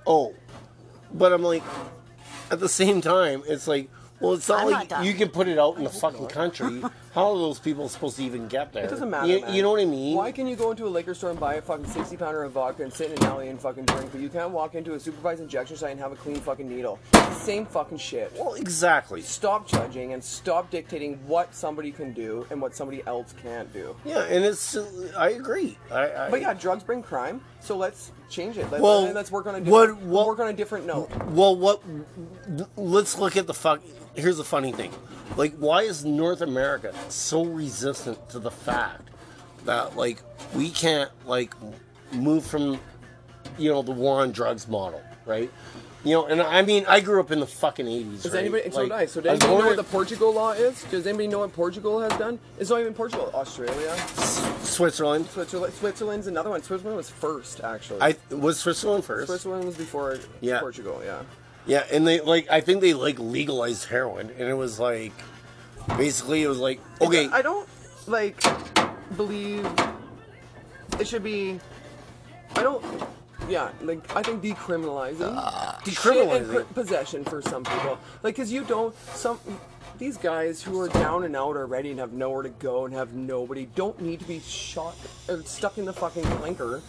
[0.08, 0.34] oh.
[1.12, 1.63] But i'm like
[2.52, 5.48] at the same time it's like well it's not I'm like not you can put
[5.48, 8.86] it out in the fucking country how are those people supposed to even get there
[8.86, 9.28] It doesn't matter.
[9.28, 11.39] you, you know what i mean Why can you go into a liquor store and
[11.39, 14.12] buy a fucking sixty pounder of vodka and sit in an alley and fucking drink,
[14.12, 17.00] but you can't walk into a supervised injection site and have a clean fucking needle?
[17.34, 18.32] Same fucking shit.
[18.38, 23.34] well exactly Stop judging and stop dictating what somebody can do and what somebody else
[23.41, 23.95] can't do.
[24.06, 28.12] yeah and it's uh, i agree i, I But yeah, drugs bring crime, so let's
[28.30, 28.69] change it.
[28.72, 31.10] Let's, Well, let's work on a what- different, what- work on a different note.
[31.30, 31.82] Well, what?
[32.78, 33.82] Let's look at the fuck.
[34.20, 34.92] Here's the funny thing.
[35.38, 39.10] Like, why is North America so resistant to the fact
[39.66, 40.22] that like
[40.56, 41.54] we can't like
[42.12, 42.80] move from
[43.58, 45.52] you know the war on drugs model, right?
[46.04, 48.24] You know, and I mean, I grew up in the fucking eighties.
[48.24, 48.40] Does right?
[48.40, 48.72] anybody?
[48.72, 49.06] So Like, did I.
[49.06, 50.84] So does anybody know what the Portugal law is?
[50.86, 52.40] Does anybody know what Portugal has done?
[52.58, 53.30] It's not even Portugal.
[53.34, 53.96] Australia,
[54.64, 55.28] Switzerland.
[55.28, 55.74] Switzerland.
[55.74, 56.64] Switzerland's another one.
[56.64, 58.02] Switzerland was first, actually.
[58.02, 59.28] I was Switzerland first.
[59.28, 60.62] Switzerland was before Yeah.
[60.62, 61.02] Portugal.
[61.04, 61.22] Yeah.
[61.65, 65.13] Yeah, and they like I think they like legalized heroin, and it was like
[65.98, 67.67] basically it was like okay, I don't
[68.08, 68.41] like
[69.15, 69.67] believe
[71.00, 71.60] it should be.
[72.56, 72.84] I don't.
[73.48, 75.36] Yeah, like I think decriminalizing,
[75.84, 76.04] decriminalizing.
[76.04, 79.39] shit and pr- possession for some people, like because you don't some.
[79.98, 83.13] These guys who are down and out already and have nowhere to go and have
[83.13, 84.95] nobody don't need to be shot
[85.28, 86.82] or stuck in the fucking clinker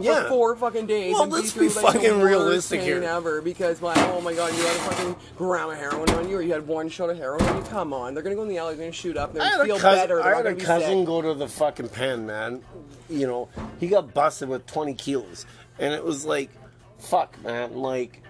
[0.00, 0.24] Yeah.
[0.24, 1.14] for four fucking days.
[1.14, 3.02] Well, let's through, be like, fucking realistic here.
[3.02, 6.36] Ever because like, oh my god, you had a fucking gram of heroin on you,
[6.36, 7.62] or you had one shot of heroin on you.
[7.70, 9.64] Come on, they're gonna go in the alley, they're gonna shoot up, they're I gonna
[9.64, 10.20] feel cousin, better.
[10.20, 11.06] I They're had a cousin sick.
[11.06, 12.62] go to the fucking pen, man.
[13.08, 15.46] You know, he got busted with 20 kilos.
[15.78, 16.50] And it was like,
[16.98, 17.76] fuck, man.
[17.76, 18.22] Like,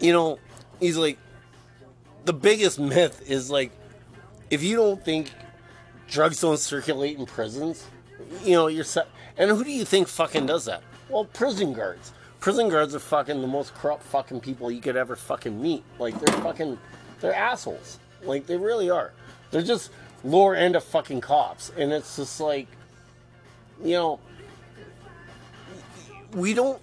[0.00, 0.38] you know,
[0.80, 1.18] he's like,
[2.24, 3.72] the biggest myth is like,
[4.50, 5.32] if you don't think
[6.08, 7.84] drugs don't circulate in prisons,
[8.44, 8.84] you know, you're.
[9.36, 10.82] And who do you think fucking does that?
[11.08, 12.12] Well, prison guards.
[12.40, 15.82] Prison guards are fucking the most corrupt fucking people you could ever fucking meet.
[15.98, 16.78] Like, they're fucking,
[17.20, 17.98] they're assholes.
[18.22, 19.12] Like, they really are.
[19.50, 19.90] They're just
[20.22, 21.72] lower end of fucking cops.
[21.76, 22.68] And it's just like,
[23.82, 24.20] you know,
[26.34, 26.80] we don't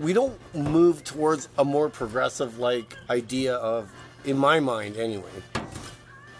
[0.00, 3.90] we don't move towards a more progressive like idea of
[4.24, 5.30] in my mind anyway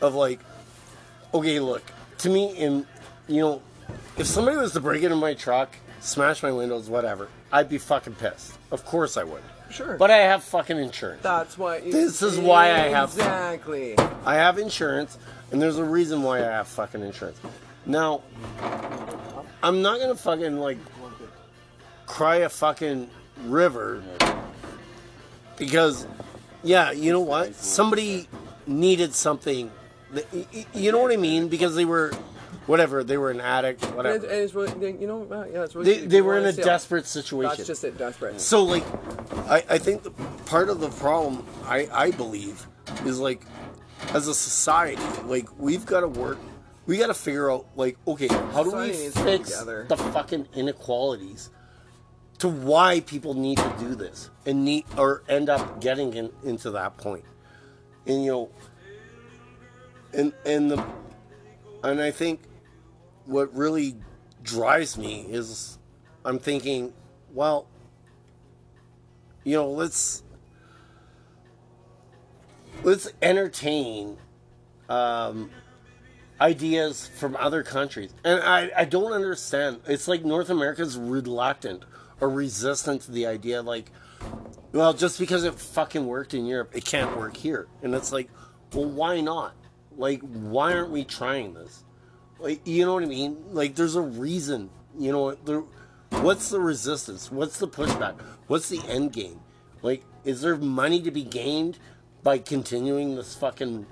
[0.01, 0.41] of like
[1.33, 1.83] okay look
[2.19, 2.87] to me in
[3.29, 3.63] you know
[4.17, 8.15] if somebody was to break into my truck smash my windows whatever i'd be fucking
[8.15, 9.97] pissed of course i would Sure.
[9.97, 11.81] but i have fucking insurance That's why.
[11.81, 13.97] This is why I have- exactly.
[14.25, 15.19] I have insurance,
[15.51, 17.39] and there's a reason why I have fucking insurance.
[17.85, 18.23] Now,
[19.63, 20.79] I'm not gonna fucking like
[22.07, 23.11] cry a fucking
[23.47, 24.03] river
[25.57, 26.07] because,
[26.63, 27.55] yeah, you know what?
[27.57, 28.29] Somebody
[28.67, 29.71] needed something.
[30.13, 31.49] that- y- y- You know what I mean?
[31.49, 32.13] Because they were,
[32.67, 34.27] whatever, they were an addict, And it's, whatever.
[34.27, 36.01] and it's really, you know, yeah, it's really.
[36.01, 37.57] They, they were in a desperate situation.
[37.57, 38.41] That's just it, desperate.
[38.41, 38.85] So like,
[39.49, 40.11] I, I think the,
[40.47, 42.67] part of the problem I, I believe
[43.05, 43.43] is like,
[44.13, 46.39] as a society, like we've got to work,
[46.87, 49.65] we got to figure out like, okay, how do we Society needs to work fix
[49.89, 51.51] the fucking inequalities
[52.39, 56.71] to why people need to do this and need or end up getting in, into
[56.73, 57.25] that point,
[58.07, 58.51] and you know,
[60.13, 60.85] and and the,
[61.83, 62.43] and I think
[63.27, 63.97] what really
[64.43, 65.79] drives me is
[66.25, 66.93] I'm thinking,
[67.33, 67.67] well,
[69.45, 70.23] you know, let's
[72.83, 74.17] let's entertain
[74.89, 75.51] um,
[76.41, 79.81] ideas from other countries, and I I don't understand.
[79.87, 81.85] It's like North America's reluctant
[82.21, 83.91] or resistant to the idea, like,
[84.73, 88.31] well, just because it fucking worked in Europe, it can't work here, and it's like,
[88.73, 89.55] well, why not?
[89.97, 91.85] Like, why aren't we trying this?
[92.39, 93.37] Like, you know what I mean?
[93.53, 94.71] Like, there's a reason.
[94.99, 95.63] You know, there,
[96.23, 97.31] what's the resistance?
[97.31, 98.15] What's the pushback?
[98.47, 99.41] What's the end game?
[99.83, 101.79] Like, is there money to be gained
[102.23, 103.87] by continuing this fucking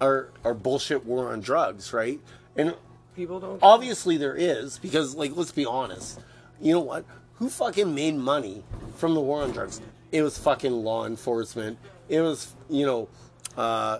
[0.00, 2.20] our our bullshit war on drugs, right?
[2.56, 2.74] And
[3.14, 3.58] People don't.
[3.62, 6.20] obviously there is because, like, let's be honest.
[6.60, 7.04] You know what?
[7.34, 8.64] Who fucking made money
[8.96, 9.80] from the war on drugs?
[10.12, 11.78] It was fucking law enforcement.
[12.08, 13.08] It was, you know,
[13.56, 13.98] uh,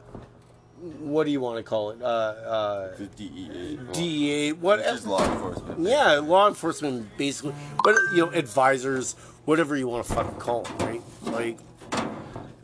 [1.00, 2.02] what do you want to call it?
[2.02, 3.78] Uh, uh, The DEA.
[3.92, 5.08] DEA, Which whatever.
[5.08, 5.80] law enforcement.
[5.80, 10.78] Yeah, law enforcement basically, but you know, advisors, whatever you want to fucking call them,
[10.78, 11.02] right?
[11.22, 11.58] Like,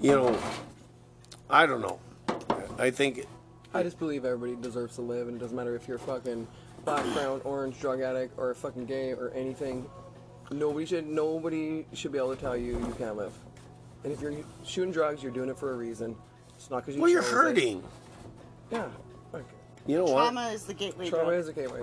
[0.00, 0.38] you know,
[1.48, 1.98] I don't know.
[2.78, 3.26] I think
[3.74, 6.46] I just believe everybody deserves to live, and it doesn't matter if you're a fucking
[6.84, 9.86] black, brown, orange, drug addict, or a fucking gay, or anything.
[10.50, 11.06] Nobody should.
[11.06, 13.32] Nobody should be able to tell you you can't live.
[14.02, 16.16] And if you're shooting drugs, you're doing it for a reason.
[16.56, 17.02] It's not because you.
[17.02, 17.78] well, you're hurting.
[17.78, 17.84] it.
[18.70, 18.92] Hurting.
[19.32, 19.38] Yeah.
[19.38, 19.44] Okay.
[19.86, 20.12] You know what?
[20.32, 21.40] Trauma is the gateway Trauma drug.
[21.40, 21.80] is the gateway.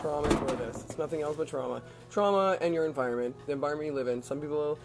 [0.00, 0.76] Trauma is what it is.
[0.84, 1.82] It's nothing else but trauma.
[2.10, 4.22] Trauma and your environment, the environment you live in.
[4.22, 4.78] Some people.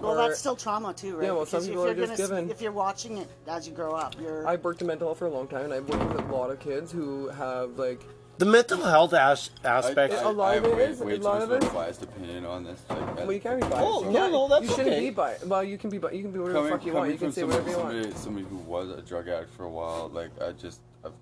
[0.00, 1.26] well, are- that's still trauma too, right?
[1.26, 3.28] Yeah, well, some Because if people are you're just gonna- given- If you're watching it
[3.46, 4.46] as you grow up, you're.
[4.46, 6.50] I've worked in mental health for a long time, and I've worked with a lot
[6.50, 8.00] of kids who have like.
[8.38, 10.12] The mental health as- aspect.
[10.14, 12.02] A lot I of have it way, is, way a lot of of it- biased
[12.02, 12.80] opinion on this.
[12.90, 13.80] Like, Well, you can't be biased.
[13.86, 15.00] Oh, You no, can't- no, that's You shouldn't okay.
[15.00, 15.46] be biased.
[15.46, 15.98] Well, you can be.
[15.98, 17.10] bi- You can be whatever coming, the fuck you want.
[17.12, 18.14] You can from say somebody, whatever you want.
[18.16, 21.12] somebody, somebody who was a drug addict for a while, like I just, I've,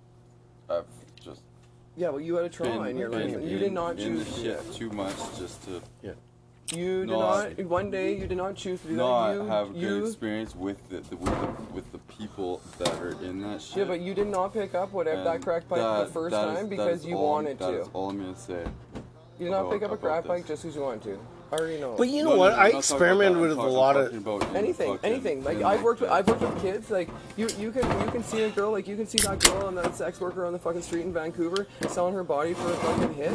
[0.70, 0.84] I've
[1.22, 1.42] just
[1.96, 4.24] Yeah, well, you had a trauma been, in your life, you did not in choose
[4.24, 5.82] the to do shit too much just to
[6.72, 7.66] You did Not- not.
[7.66, 9.34] One day, you did not choose to do not that.
[9.34, 12.92] You, have a good you, experience with the, the with the with the people that
[13.00, 13.76] are in that shit.
[13.78, 16.48] Yeah, but you did not pick up whatever that crack pipe that- the first that
[16.48, 17.76] is- time that because you all- wanted That to.
[17.78, 18.64] That's all I'm gonna say.
[19.38, 21.18] You did not pick up a crack pipe just because you wanted to.
[21.50, 21.94] I already know.
[21.98, 22.52] But you know No, what?
[22.52, 23.58] no, I I'm not talking experimented with that.
[23.58, 24.54] a I'm lot of.
[24.56, 25.44] anything, anything.
[25.44, 26.90] Like I've worked, with, I've worked with kids.
[26.90, 29.68] Like you, you can, you can see a girl, like you can see that girl
[29.68, 32.76] and that sex worker on the fucking street in Vancouver selling her body for a
[32.76, 33.32] fucking hit.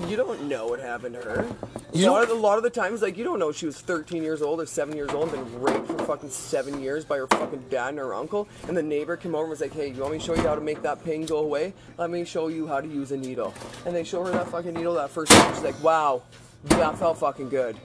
[0.00, 1.46] You don't know what happened to her.
[1.92, 3.80] You a, lot of, a lot of the times, like you don't know she was
[3.80, 7.18] 13 years old or 7 years old and been raped for fucking seven years by
[7.18, 8.48] her fucking dad and her uncle.
[8.66, 10.42] And the neighbor came over and was like, "Hey, you want me to show you
[10.42, 11.72] how to make that pain go away?
[11.96, 13.54] Let me show you how to use a needle."
[13.86, 15.54] And they show her that fucking needle that first time.
[15.54, 16.22] She's like, "Wow,
[16.64, 17.76] that felt fucking good."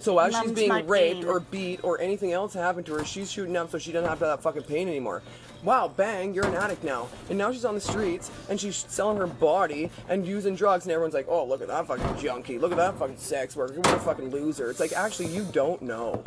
[0.00, 1.24] So as she's being raped pain.
[1.24, 4.18] or beat or anything else happened to her, she's shooting up so she doesn't have
[4.20, 5.22] to have that fucking pain anymore.
[5.64, 7.08] Wow, bang, you're an addict now.
[7.28, 10.92] And now she's on the streets and she's selling her body and using drugs and
[10.92, 12.58] everyone's like, oh, look at that fucking junkie.
[12.58, 13.74] Look at that fucking sex worker.
[13.74, 14.70] What a fucking loser.
[14.70, 16.22] It's like, actually, you don't know.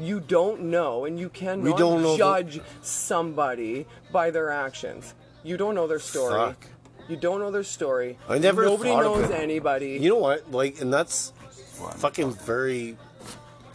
[0.00, 5.14] You don't know and you cannot don't know the- judge somebody by their actions.
[5.44, 6.34] You don't know their story.
[6.34, 6.66] Fuck.
[7.08, 8.18] You don't know their story.
[8.28, 9.34] I never Nobody thought of knows it.
[9.40, 9.98] anybody.
[9.98, 10.50] You know what?
[10.52, 11.32] Like, and that's
[11.80, 12.96] Well, I'm fucking very.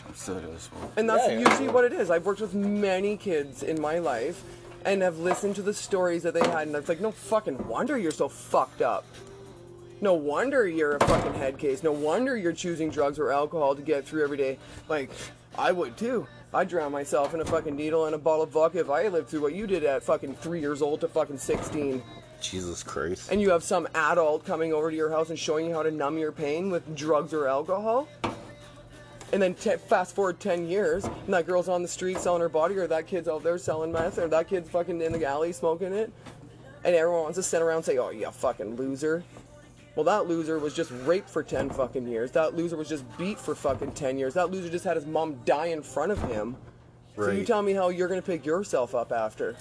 [0.08, 0.92] upset as well.
[0.98, 1.50] And that's Yeah, yeah.
[1.50, 2.12] usually what it is.
[2.12, 4.44] I've worked with many kids in my life
[4.86, 7.98] and have listened to the stories that they had, and it's like, no fucking wonder
[7.98, 9.06] you're so fucked up.
[10.02, 11.82] No wonder you're a fucking head case.
[11.82, 14.58] No wonder you're choosing drugs or alcohol to get through every day.
[14.90, 15.10] Like,
[15.58, 16.28] I would too.
[16.54, 19.30] I'd drown myself in a fucking needle and a bottle of vodka if I lived
[19.30, 22.04] through what you did at fucking three years old to fucking 16.
[22.42, 23.32] Jesus Christ.
[23.32, 25.92] And you have some adult coming over to your house and showing you how to
[25.92, 28.08] numb your pain with drugs or alcohol?
[29.34, 32.50] And then te- fast forward 10 years, and that girl's on the street selling her
[32.50, 35.52] body, or that kid's out there selling meth, or that kid's fucking in the alley
[35.52, 36.14] smoking it.
[36.86, 39.24] And everyone wants to sit around and say, oh, you fucking loser.
[39.96, 42.30] Well, that loser was just raped for 10 fucking years.
[42.32, 44.36] That loser was just beat for fucking 10 years.
[44.36, 46.56] That loser just had his mom die in front of him.
[47.16, 49.56] So you tell me how you're gonna pick yourself up after.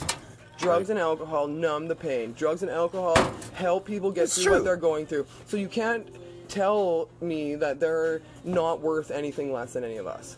[0.58, 2.32] Drugs and alcohol numb the pain.
[2.32, 3.16] Drugs and alcohol
[3.54, 4.52] help people get It's through true.
[4.54, 5.26] what they're going through.
[5.46, 6.06] So you can't
[6.52, 10.36] tell me that they're not worth anything less than any of us.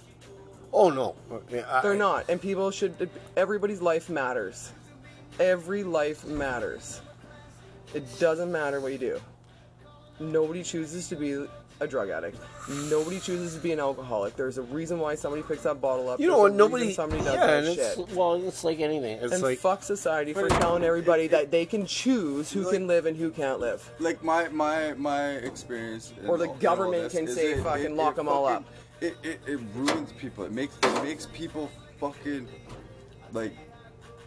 [0.72, 1.14] Oh no.
[1.68, 2.28] I- They're not.
[2.28, 3.10] And people should.
[3.36, 4.72] Everybody's life matters.
[5.40, 7.00] Every life matters.
[7.92, 9.20] It doesn't matter what you do.
[10.20, 11.46] Nobody chooses to be
[11.80, 12.38] a drug addict.
[12.88, 14.36] Nobody chooses to be an alcoholic.
[14.36, 16.20] There's a reason why somebody picks that bottle up.
[16.20, 16.54] You know There's what?
[16.54, 16.92] Nobody.
[16.92, 17.98] Somebody does yeah, that and shit.
[17.98, 19.18] it's well, it's like anything.
[19.20, 22.74] It's and like fuck society for telling everybody it- that they can choose who like-
[22.74, 23.88] can live and who can't live.
[23.98, 28.46] like my my my experience Or the all- government can say, fucking lock 'em all
[28.46, 28.66] fucking-
[29.00, 30.44] It, it it ruins people.
[30.44, 32.48] It makes it makes people fucking
[33.32, 33.52] like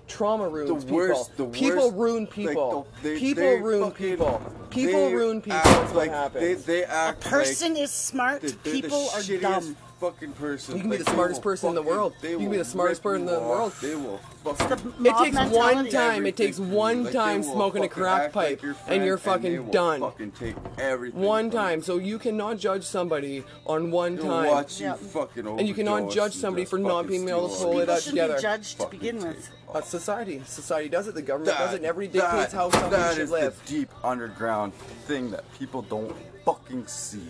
[0.08, 0.96] Trauma ruins the people.
[0.98, 1.38] worst.
[1.38, 2.88] The people worst, ruin like, people.
[3.02, 4.42] the- they- people they ruin fucking- people.
[4.70, 6.64] People ruin people, act that's what like happens.
[6.66, 8.42] They, they A person like is smart.
[8.42, 9.78] they're, they're People the are shittiest dumb.
[10.02, 10.76] fucking person.
[10.76, 12.14] You can be the smartest will person in the world.
[12.22, 13.72] You can be the smartest person in the world.
[13.82, 14.20] They will
[14.68, 15.90] the It mob takes one mentality.
[15.92, 16.26] time.
[16.26, 17.06] It takes one.
[17.06, 20.00] Like, time smoking a crack act like pipe, your and you're fucking will done.
[20.02, 21.20] Fucking take everything.
[21.22, 21.64] One from you.
[21.66, 21.82] time.
[21.82, 24.48] So you cannot judge somebody on one They'll time.
[24.48, 24.94] watch you Yeah.
[24.96, 27.90] fucking And you cannot judge somebody for not being able to steal pull it People
[27.90, 28.36] out shouldn't together.
[28.36, 29.50] be judged to Fucking begin take with.
[29.74, 30.42] That's society.
[30.46, 31.16] Society does it.
[31.16, 33.62] The government does it, and everybody that- dictates how somebody that should is live.
[33.66, 34.74] the deep underground
[35.06, 36.16] thing that people don't
[36.46, 37.28] fucking see.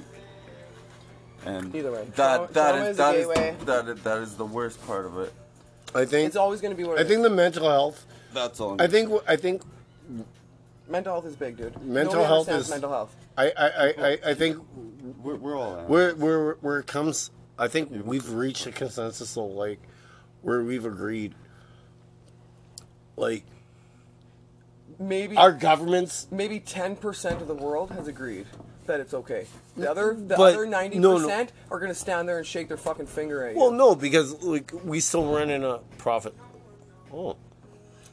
[1.46, 2.06] And Either way.
[2.16, 3.56] that Trauma- that trauma is is a that is gateway.
[3.66, 5.34] that is that is the worst part of it.
[5.96, 7.24] I think It's always going to be what I think is.
[7.24, 8.06] the mental health.
[8.34, 8.72] That's all.
[8.74, 9.62] I'm I think I think
[10.90, 11.82] mental health is big, dude.
[11.84, 13.16] Mental Nobody health is- mental health.
[13.38, 14.58] I I, I, I, I think
[15.24, 17.32] we're, we're all where where where it comes.
[17.58, 19.80] I think we've reached a consensus though, like
[20.42, 21.34] where we've agreed.
[23.18, 23.44] Like
[25.00, 28.48] Maybe our governments maybe ten percent of the world has agreed
[28.88, 29.46] that it's okay.
[29.76, 31.24] The other the But- other ninety no, no.
[31.26, 33.60] percent are going to stand there and shake their fucking finger at you.
[33.60, 36.34] Well, no, because like we still run in a profit.
[37.14, 37.36] Oh,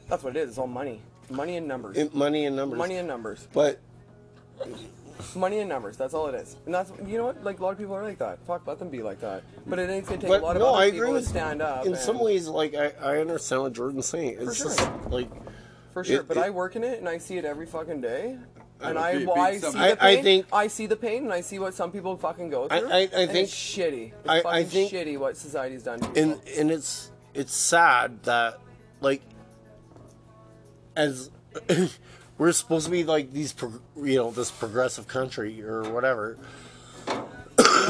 [0.09, 0.49] That's what it is.
[0.49, 2.77] It's all money, money and numbers, in money and numbers.
[2.77, 3.79] money and numbers, but
[5.35, 5.97] money and numbers.
[5.97, 6.55] That's all it is.
[6.65, 7.43] And that's you know what?
[7.43, 8.39] Like a lot of people are like that.
[8.45, 9.43] Fuck, let them be like that.
[9.67, 11.07] But it ain't going to take but a lot of no, other I people agree
[11.09, 11.85] to with stand up.
[11.85, 14.37] In and- some ways, like I, I understand what Jordan's saying.
[14.39, 14.67] It's sure.
[14.67, 15.29] just like
[15.93, 18.01] For sure, It- but it- I work in it and I see it every fucking
[18.01, 18.37] day.
[18.81, 19.97] And know, I, be, well, I, see some- the pain.
[20.01, 22.89] I think- I see the pain, and I see what some people fucking go through.
[22.89, 24.07] I- I and think- it's shitty.
[24.11, 26.01] It's I- I fucking think- shitty what society's done.
[26.01, 26.21] To people.
[26.21, 28.59] and and it's it's sad that
[28.99, 29.21] like
[30.95, 31.29] as
[32.37, 36.37] we're supposed to be like these prog- you know this progressive country or whatever
[37.07, 37.13] We're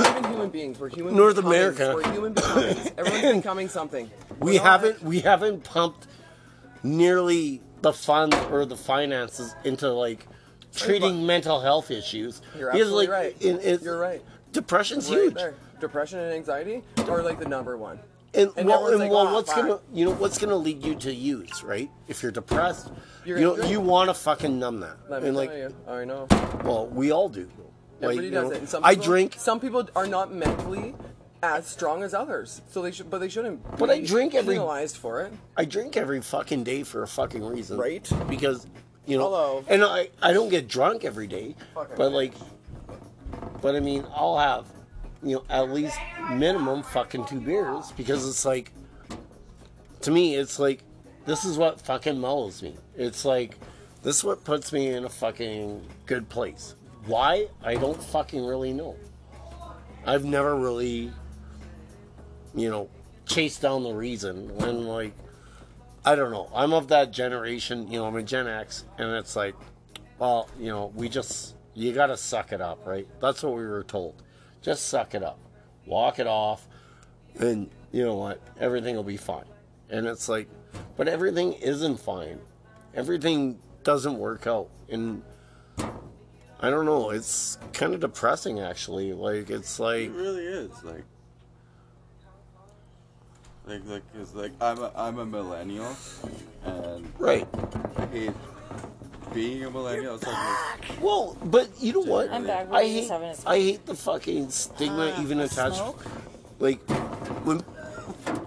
[0.04, 0.80] not even human beings.
[0.80, 1.16] We're human.
[1.16, 1.56] North becomings.
[1.80, 1.96] America.
[1.96, 2.92] We're human becomings.
[2.98, 4.12] Everyone's becoming something.
[4.40, 6.08] we We're not- haven't we haven't pumped
[6.84, 10.26] nearly the funds or the finances into like
[10.76, 13.42] treating mental health issues You're Because, absolutely like, right.
[13.42, 14.22] in- it- You're right.
[14.52, 15.56] depression's Right huge there.
[15.80, 18.00] Depression and anxiety are like the number one.
[18.36, 20.84] And, And well, and like, well, "Oh, what's fuck." gonna you know what's gonna lead
[20.84, 21.90] you to use right?
[22.08, 22.92] If you're depressed,
[23.26, 25.74] You're you know, you want to fucking numb that, Let and like, you.
[25.88, 26.28] I know.
[26.64, 27.50] well, we all do.
[28.02, 28.70] Like, Everybody you does know, it.
[28.70, 30.96] Some I drink, Some people are not mentally
[31.42, 33.10] as strong as others, so they should.
[33.10, 33.78] But they shouldn't.
[33.78, 35.32] But I drink every- penalized for it.
[35.56, 38.08] I drink every fucking day for a fucking reason, Right.
[38.28, 38.68] Because
[39.06, 39.64] you know, Hello.
[39.70, 42.14] and I I don't get drunk every day, Fucking but right.
[42.14, 42.34] like,
[43.62, 44.66] but I mean, I'll have,
[45.26, 45.98] you know, at least
[46.32, 48.72] minimum fucking two beers because it's like,
[50.02, 50.84] to me, it's like,
[51.26, 52.76] this is what fucking mellows me.
[52.96, 53.58] It's like,
[54.04, 56.76] this is what puts me in a fucking good place.
[57.08, 57.48] Why?
[57.64, 58.96] I don't fucking really know.
[60.06, 61.12] I've never really,
[62.54, 62.88] you know,
[63.26, 65.14] chased down the reason when like
[66.06, 66.52] I don't know.
[66.54, 69.56] I'm of that generation, you know, I'm a Gen X and it's like
[70.20, 73.08] well, you know, we just you got to suck it up, right?
[73.20, 74.22] That's what we were told.
[74.66, 75.38] Just suck it up.
[75.86, 76.68] Walk it off
[77.40, 78.42] and you know what?
[78.60, 79.46] Everything will be fine.
[79.92, 80.50] And it's like
[80.98, 82.40] but everything isn't fine.
[82.96, 85.22] Everything doesn't work out and
[85.78, 87.12] I don't know.
[87.12, 89.14] It's kind of depressing, actually.
[89.14, 91.04] Like it's like It really is like.
[93.68, 95.96] Like, like, cause like I'm a, I'm a millennial,
[96.64, 97.48] and right.
[97.98, 98.32] I hate
[99.34, 100.16] being a millennial.
[100.16, 102.30] It's like, Well, but you know what?
[102.32, 102.70] I'm back.
[102.70, 103.50] We're I just hate, having a.
[103.50, 105.76] I hate the fucking stigma Uh, even a attached.
[105.78, 106.06] smoke?
[106.60, 106.80] Like
[107.44, 107.64] when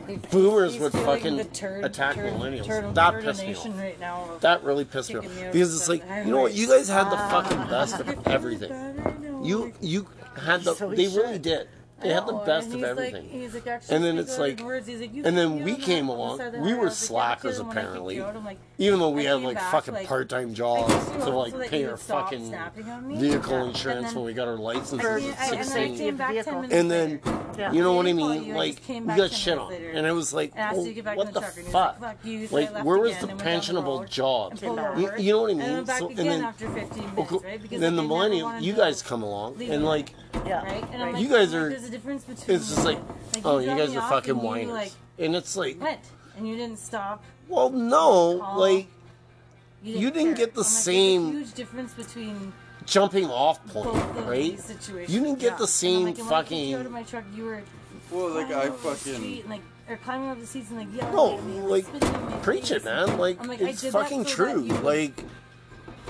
[0.06, 2.64] He's- boomers he's would feeling fucking the turd, attack turd, millennials.
[2.64, 3.78] Turd, That turd pissed me nation off.
[3.78, 4.28] right now.
[4.40, 6.54] that really pissed me Kicking me off out because it's the like you know what?
[6.54, 7.68] You guys had the fucking Ah.
[7.70, 8.72] best of everything.
[9.44, 10.06] You you
[10.40, 11.68] had the So he they really did.
[12.00, 13.24] They had the know, best of everything.
[13.24, 14.86] Like, he's like, actually And then it's like- words.
[14.86, 16.52] He's like, and then we came that on the along.
[16.52, 18.14] the We were I like, slackers because when I kicked apparently.
[18.16, 20.94] you out, I'm like, Even though we had like back, fucking like, part-time jobs
[21.24, 23.16] to like so pay our fucking snapping on me.
[23.18, 23.64] vehicle Yeah.
[23.64, 25.98] insurance then- when we got our licenses I at came- I- and then 16.
[25.98, 26.52] came back 10 Vehicle.
[26.54, 27.20] minutes And then,
[27.58, 27.72] Yeah.
[27.72, 28.44] you know what I didn't mean?
[28.44, 29.72] you, I Like, came we got shit on.
[29.72, 31.56] And it was like, And asked oh, you to get back what the the truck,
[31.56, 32.00] and he was fuck?
[32.00, 33.98] like, fuck you, so I Like, left where was the and went down the pensionable
[33.98, 34.62] road jobs?
[34.62, 34.78] and pulled
[35.18, 35.58] You, know what I mean?
[35.58, 37.62] then So, and then, after 15 minutes, okay, right?
[37.62, 40.14] Because then the like, I never millennial, you guys come along, and like,
[40.46, 40.62] Yeah.
[40.62, 40.84] Right?
[40.92, 41.12] And I'm Right.
[41.14, 42.56] like, You guys are- There's a difference between.
[42.56, 42.98] it's just like,
[43.34, 44.68] like, oh, you you guys are fucking and whiners.
[44.72, 46.00] like, And it's like, went
[46.36, 47.24] and you didn't stop.
[47.48, 48.58] well, no, Call.
[48.60, 48.86] like,
[49.82, 52.52] You You didn't get the I'm like, same- There's a huge difference between
[52.84, 54.50] jumping off point, both right?
[54.52, 55.14] these situations.
[55.14, 55.58] You didn't get Yeah.
[55.58, 56.86] the same like, and when I kicked you out fucking.
[56.86, 57.62] of my truck, you were
[58.10, 59.40] well, like I climbing over the fucking.
[59.40, 62.14] and, like or climbing over the seats and like yelling No, at me, like, spitting
[62.14, 63.16] in my preach it, man.
[63.18, 64.62] Like, like, it's fucking so true.
[64.64, 65.24] you Like,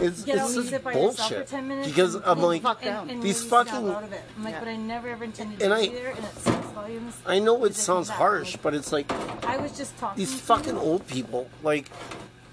[0.01, 1.46] it's, Get it's out and for bullshit.
[1.49, 1.88] ten minutes.
[1.88, 4.22] Because and- I'm like, fuck and, and these fucking- out of it.
[4.36, 4.59] I'm like, Yeah.
[4.61, 7.14] but I never ever intended And to I- be there, and it speaks volumes.
[7.26, 9.11] I know it sounds harsh, like, but it's like
[9.44, 10.18] I was just talking.
[10.18, 11.49] these to fucking you, old people.
[11.62, 11.90] Like,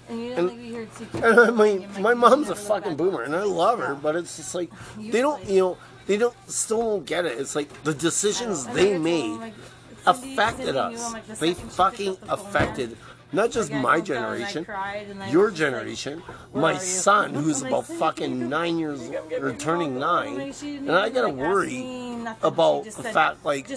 [0.08, 1.24] And you didn't and- think we heard secret.
[1.24, 4.54] and I mean, my mom's a fucking boomer, and I love her, but it's just
[4.54, 7.38] like they don't, you know, they don't still don't get it.
[7.38, 9.52] It's like the decisions they made
[10.06, 11.14] affected us.
[11.40, 12.96] They fucking affected
[13.32, 14.66] not just my generation,
[15.30, 16.22] your generation,
[16.54, 19.10] my son who's about fucking nine years
[19.40, 23.68] or turning nine, and I gotta worry about the fact like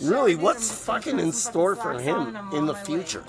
[0.00, 3.24] really what's fucking in store for him in the future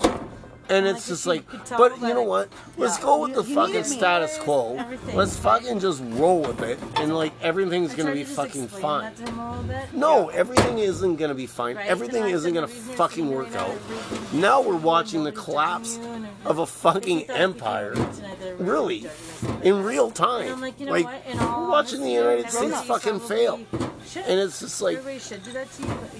[0.68, 2.48] and it's like just like, but you know what?
[2.76, 3.04] Let's yeah.
[3.04, 4.76] go with you, the you fucking status quo.
[4.76, 5.16] Everything.
[5.16, 9.12] Let's fucking just roll with it, and like everything's I gonna be fucking fine.
[9.92, 10.36] No, yeah.
[10.36, 11.76] everything isn't gonna be fine.
[11.76, 11.86] Right?
[11.86, 13.76] Everything isn't gonna fucking work out.
[14.32, 15.98] Now we're watching the collapse
[16.44, 17.94] of a fucking empire,
[18.58, 19.06] really,
[19.62, 20.60] in real time.
[20.60, 23.60] Like, we're watching the United States fucking fail.
[24.06, 24.24] Should.
[24.26, 25.18] And it's just like you,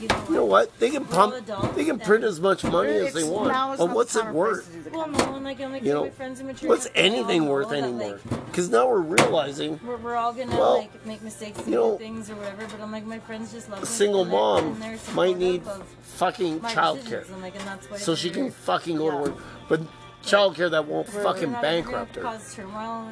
[0.00, 0.76] you, know, you know what?
[0.80, 3.78] They can pump, they can print as much money as they want.
[3.78, 4.90] But what's it worth.
[4.92, 6.68] Well, no, and like, I'm like, you know, friends and mature.
[6.68, 8.20] What's anything worth anymore?
[8.46, 11.74] Because like, now we're realizing we're, we're all gonna well, like make mistakes and you
[11.74, 12.66] know, things or whatever.
[12.66, 13.82] But I'm like, my friends just love.
[13.82, 14.78] A single mom
[15.14, 15.62] might need
[16.02, 19.10] fucking childcare, like, so she can fucking go yeah.
[19.10, 19.34] to work.
[19.68, 19.80] But
[20.26, 22.22] childcare that won't we're, fucking we're bankrupt her.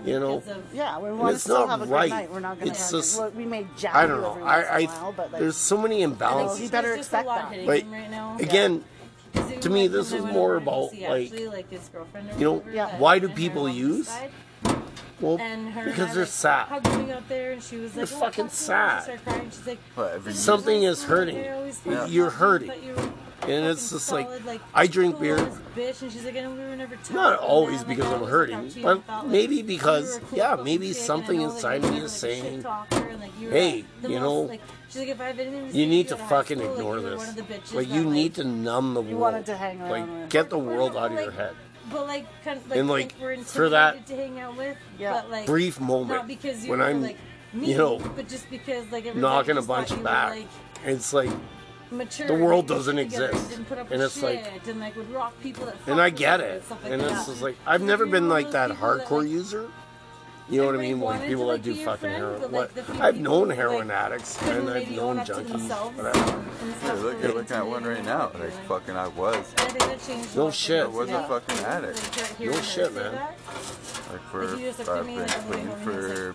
[0.04, 0.42] You know?
[0.72, 2.10] Yeah, we want it's to still have a right.
[2.10, 2.30] night.
[2.30, 2.78] We're not going to.
[2.78, 4.42] It's just, well, we may I don't know.
[4.42, 6.58] I, I while, like, there's so many imbalances.
[6.58, 7.66] Oh, you better expect that.
[7.66, 8.36] Right now.
[8.38, 8.84] again,
[9.60, 11.50] to me, this is more about like, you
[12.38, 12.58] know,
[12.98, 14.10] why do people use?
[15.20, 15.38] Well,
[15.84, 16.82] because they're sad.
[16.82, 19.20] they're fucking sad.
[20.30, 21.44] Something is hurting.
[22.08, 22.72] You're hurting.
[23.42, 25.36] And it's just solid, like, like, I drink beer.
[25.76, 29.26] Bitch, and she's like, and we were never not always because I'm hurting, but felt,
[29.26, 32.64] maybe because cool yeah, maybe something inside me is saying,
[33.38, 34.50] you hey, you know.
[34.92, 37.74] You need to fucking ignore this.
[37.74, 39.48] Like you need to numb the world.
[39.48, 41.54] like get the world out of your head
[41.90, 45.12] but like kind of like, and like, like for that to hang out with yeah.
[45.12, 46.26] but like brief moment
[46.66, 47.18] when I'm like
[47.54, 50.48] you know but just because like knocking a bunch back like,
[50.84, 51.30] it's like
[51.94, 52.26] mature.
[52.26, 54.94] The world doesn't exist, and, and it's like, and, like
[55.86, 59.22] and I get it, like and, it's just like I've never been like that hardcore
[59.22, 59.70] that, user.
[60.50, 61.00] You know what I mean?
[61.00, 62.52] Like people that do fucking heroin.
[62.52, 62.70] What?
[63.00, 65.70] I've known heroin addicts and I've known junkies.
[65.96, 66.44] Whatever.
[66.84, 68.30] Yeah, look, you're looking at one right now.
[68.38, 69.54] Like fucking, I was.
[70.36, 70.84] No shit.
[70.84, 72.40] I was a fucking addict.
[72.40, 73.14] No shit, man.
[73.14, 76.34] Like for, I've been clean for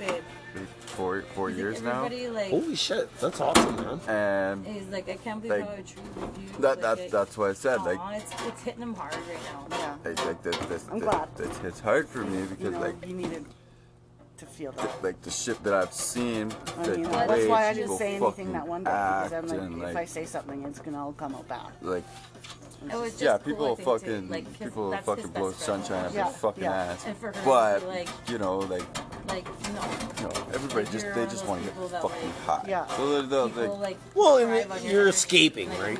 [0.99, 2.03] four four years now.
[2.03, 3.99] Like, Holy shit, that's awesome, man.
[4.07, 6.49] And he's like, I can't believe like, how a true review.
[6.59, 7.79] That that like, that's what I said.
[7.79, 9.77] Aw, like it's, it's, hitting him hard right now.
[9.77, 9.95] Yeah.
[10.03, 11.29] Like, like this, I'm glad.
[11.37, 13.45] This hits hard for me because you know, like you needed
[14.37, 15.03] to feel that.
[15.03, 16.51] like the shit that I've seen.
[16.77, 19.59] I mean, like, that's why I didn't say anything that one day because I'm like,
[19.59, 21.71] and, if I say something, it's gonna all come out bad.
[21.81, 22.03] Like
[22.91, 26.33] it was just yeah, people cool, fucking like, people fucking blow sunshine up yeah, their
[26.33, 26.97] fucking yeah.
[27.05, 27.07] ass.
[27.45, 28.83] but like, you know, like
[29.29, 29.81] like, no.
[30.23, 32.67] No, everybody just, they just want to get fucking like.
[32.67, 32.85] Yeah.
[32.87, 34.39] So they're, they're people, like, well,
[34.83, 35.99] you're escaping, right?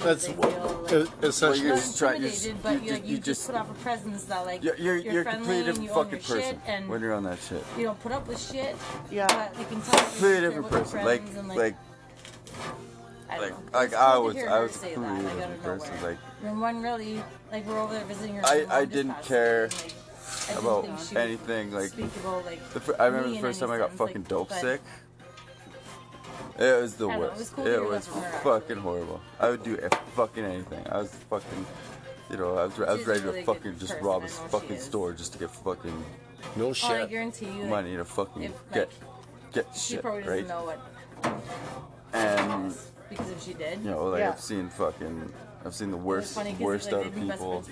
[0.00, 1.68] That's what, feel, essentially.
[1.68, 4.76] You're trying, you're, you're, but you, you just, put off a presence that, like, you're,
[4.76, 7.64] you're, you're friendly, a completely different fucking person and, when you're on that shit.
[7.76, 8.74] You don't put up with shit.
[9.10, 9.26] Yeah.
[9.28, 11.04] But you can tell completely different person.
[11.04, 11.76] Like, like,
[13.28, 16.02] like, like I was, I was completely different person.
[16.02, 17.22] Like, when one really,
[17.52, 19.68] like, we're over there visiting your I, I didn't care
[20.58, 21.72] about anything.
[21.72, 24.80] Like, the fr- I remember the first time I got fucking like, dope sick.
[26.58, 27.20] It was the worst.
[27.20, 28.06] Know, it was, cool it was
[28.42, 29.20] fucking horrible.
[29.38, 29.78] I would do
[30.14, 30.86] fucking anything.
[30.90, 31.66] I was fucking,
[32.30, 35.12] you know, I was, I was ready really to fucking just rob a fucking store
[35.12, 36.04] just to get fucking
[36.56, 36.90] no shit.
[36.90, 40.02] Oh, I guarantee you money to fucking if, get like, get she shit.
[40.02, 40.46] Probably right?
[40.46, 40.80] know what.
[42.12, 42.74] And
[43.08, 44.30] because if she did, you know, like yeah.
[44.30, 45.32] I've seen fucking,
[45.64, 47.64] I've seen the worst, worst like, out of people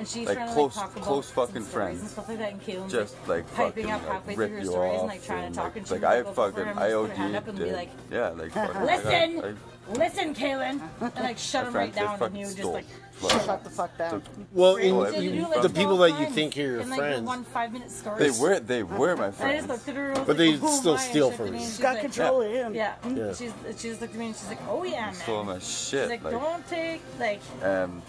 [0.00, 2.38] and she's like trying close, to like talk about close fucking friends and stuff like
[2.38, 5.44] that, and just like piping fucking, up halfway like, through her stories and like trying
[5.44, 8.28] and, to talk, like, she's like, like, I fucking, I OD, and be like, yeah,
[8.30, 12.46] like, fucking, listen, I, I, listen, Kaylin, and like shut him right down, and you
[12.46, 12.86] just like.
[13.20, 14.22] Shut the fuck down.
[14.50, 18.18] Well, in, you, the people that you think are your friends, one five minute story.
[18.18, 19.66] They were, they were my friends.
[19.66, 21.58] but they still steal from me.
[21.58, 22.74] She's got control of him.
[22.74, 22.94] Yeah.
[23.34, 25.14] She's, just looked at me and she's like, oh yeah, man.
[25.14, 26.10] Stole my shit.
[26.10, 27.42] She's like, don't take like.
[27.62, 28.00] Um,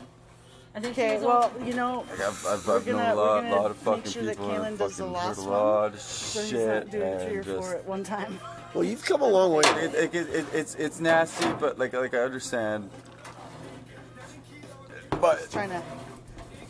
[0.74, 3.44] I think Okay, well, all- you know, like I've, I've, We're I've gonna- a lot,
[3.46, 5.60] lot of make fucking sure that people and Kalen does the last heard a one,
[5.60, 7.60] lot of so he's shit not doing three or just.
[7.68, 8.40] four at one time.
[8.74, 9.64] well, you've come a long way.
[9.66, 12.90] It, it, it, it, it's it's nasty, but like like I understand.
[15.20, 15.82] But Trying to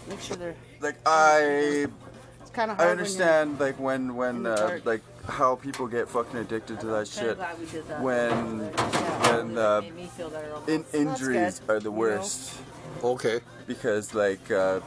[0.10, 0.56] make sure they're.
[0.82, 1.88] like I
[2.42, 2.80] It's kind of hard.
[2.80, 2.98] I hard.
[2.98, 7.38] understand like when when uh, like how people get fucking addicted to that shit.
[7.38, 8.02] glad we did that.
[8.02, 9.36] When Yeah.
[9.38, 10.52] when uh, made me feel better.
[10.54, 10.70] almost.
[10.94, 11.98] in, injuries are the you know.
[13.04, 13.40] Okay.
[13.68, 14.80] Because like uh,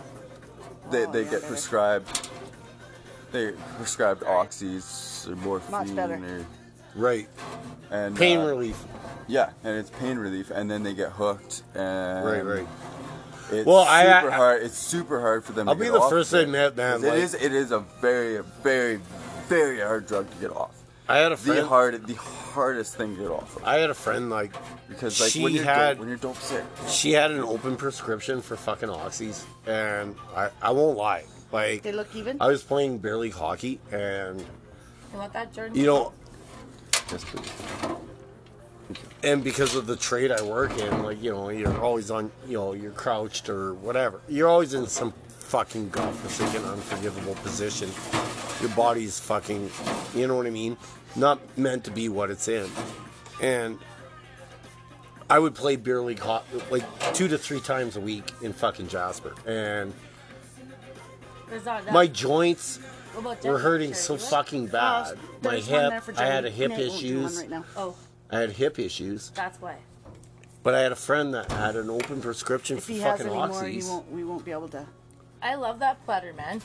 [0.90, 2.28] they they get prescribed
[3.32, 6.46] they prescribed oxys or morphine or
[6.94, 7.28] Right.
[7.90, 8.82] and Pain uh, relief.
[9.26, 12.66] Yeah, and it's pain relief, and then they get hooked and Right, right.
[13.50, 14.62] It's Well, I- super I- hard.
[14.62, 15.68] It's super hard for them.
[15.68, 17.34] I'll to be get the off first to admit, man, 'Cause Like, it is.
[17.34, 19.00] It is a very, very,
[19.48, 20.70] very hard drug to get off.
[21.09, 21.59] I had a friend.
[21.59, 23.64] The, hard, the hardest thing to get off of.
[23.64, 24.52] I had a friend, like,
[24.88, 26.64] because, like, she when you're had, dope, when you're dope sick.
[26.88, 31.24] She had an open prescription for fucking Oxys, and I, I won't lie.
[31.52, 32.38] Like, they look even?
[32.40, 34.40] I was playing barely hockey, and.
[34.40, 35.76] You want that, Jordan?
[35.76, 36.12] You know.
[37.12, 37.52] Yes, please.
[39.22, 42.59] And because of the trade I work in, like, you know, you're always on, you
[42.59, 44.20] know, you're crouched or whatever.
[44.28, 45.14] You're always in some
[45.55, 47.88] fucking god forsaken, unforgivable position.
[48.61, 49.70] Your body's fucking,
[50.12, 50.76] you know what I mean?
[51.14, 52.68] Not meant to be what it's in.
[53.40, 53.78] And
[55.30, 56.82] I would play beer league hot, like
[57.14, 59.94] two to three times a week in fucking Jasper, and
[61.92, 62.80] my joints
[63.44, 65.16] were hurting so fucking bad.
[65.40, 67.44] my hip, I had a hip issues.
[67.76, 67.94] Oh.
[68.28, 69.30] I had hip issues.
[69.36, 69.76] That's why.
[70.64, 73.70] But I had a friend that had an open prescription if for fucking oxys.
[73.70, 74.84] he won't, we won't be able to.
[75.45, 76.62] I love that platter, man.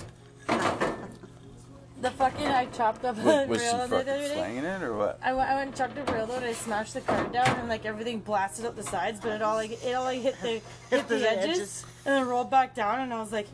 [2.02, 4.32] The fucking I chopped up the was she the other day.
[4.34, 5.20] slanging it or what?
[5.22, 6.44] I went, I went and chopped up a railroad.
[6.44, 9.56] I smashed the car down and like everything blasted up the sides, but it all
[9.56, 11.86] like it all like hit the hit the, the edges, edges.
[12.06, 13.02] and then rolled back down.
[13.02, 13.48] And I was like,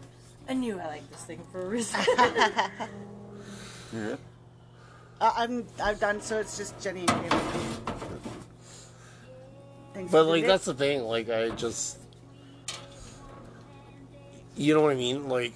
[0.47, 1.99] I knew I liked this thing for a reason.
[3.91, 4.15] yeah.
[5.19, 7.05] Uh, I'm I've done so it's just Jenny.
[7.07, 7.34] And
[9.95, 11.01] Thanks but like that's the thing.
[11.01, 11.97] Like I just
[14.55, 15.29] you know what I mean?
[15.29, 15.53] Like,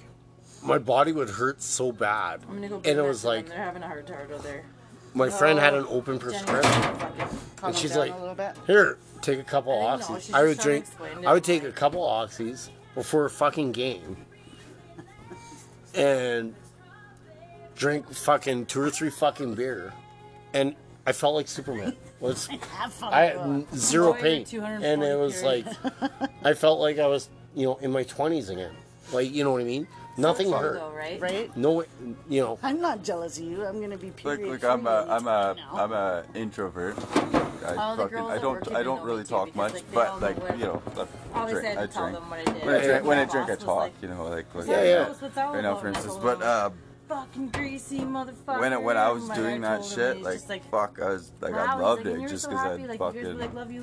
[0.62, 2.40] my body would hurt so bad.
[2.48, 2.76] I'm gonna go.
[2.76, 4.64] And it was like they're having a hard time over there.
[5.14, 6.94] My oh, friend had an open prescription,
[7.62, 8.14] and she's like,
[8.66, 10.84] "Here, take a couple I oxys." I would drink.
[11.26, 14.16] I would take a couple oxys before a fucking game,
[15.94, 16.54] and
[17.74, 19.92] drink fucking two or three fucking beer,
[20.52, 20.76] and
[21.06, 21.96] I felt like Superman.
[22.20, 22.50] Was
[23.02, 25.64] I had zero pain, and it was like
[26.44, 28.74] I felt like I was you know in my twenties again.
[29.12, 29.86] Like, you know what I mean?
[30.16, 30.74] Nothing hurt.
[30.74, 31.20] Though, right?
[31.20, 31.56] Right?
[31.56, 31.84] No,
[32.28, 32.58] you know.
[32.62, 33.64] I'm not jealous of you.
[33.64, 34.40] I'm gonna be period.
[34.48, 36.96] Look, look, I'm a, I'm a, am a introvert.
[37.64, 40.82] I, fucking, I don't, I don't really talk much, like, but like, you know,
[41.34, 42.18] I drink, I drink.
[42.64, 45.14] When I drink, when I, drink I talk, like, you know, like, like yeah, yeah.
[45.36, 45.50] yeah.
[45.52, 46.70] Right now, for instance, but uh,
[47.08, 48.60] fucking greasy motherfucker.
[48.60, 52.06] When when I was doing that shit, like, like, fuck, I was like I loved
[52.06, 53.38] it just because I fucking.
[53.38, 53.82] Like, love you,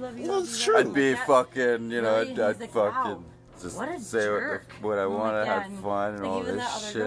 [0.59, 0.77] true.
[0.77, 2.21] I'd be fucking, you know.
[2.21, 3.23] I'd, fucking
[3.61, 4.65] just what a say jerk.
[4.81, 7.01] what, what I oh wanted, have fun, and like, all this shit.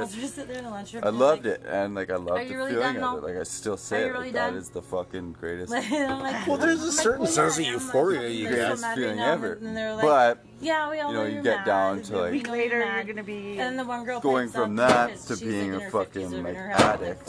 [1.05, 3.25] I loved like, it, and like I loved the really feeling of it.
[3.25, 5.71] Like I still say it, really like, that is the fucking greatest.
[5.71, 9.57] like, well, there's a certain sense of euphoria you get feeling ever,
[10.01, 10.45] but.
[10.63, 13.79] Yeah, we all you know, you get down to like later you're gonna be and
[13.79, 17.25] the one girl going from that to being a fucking addict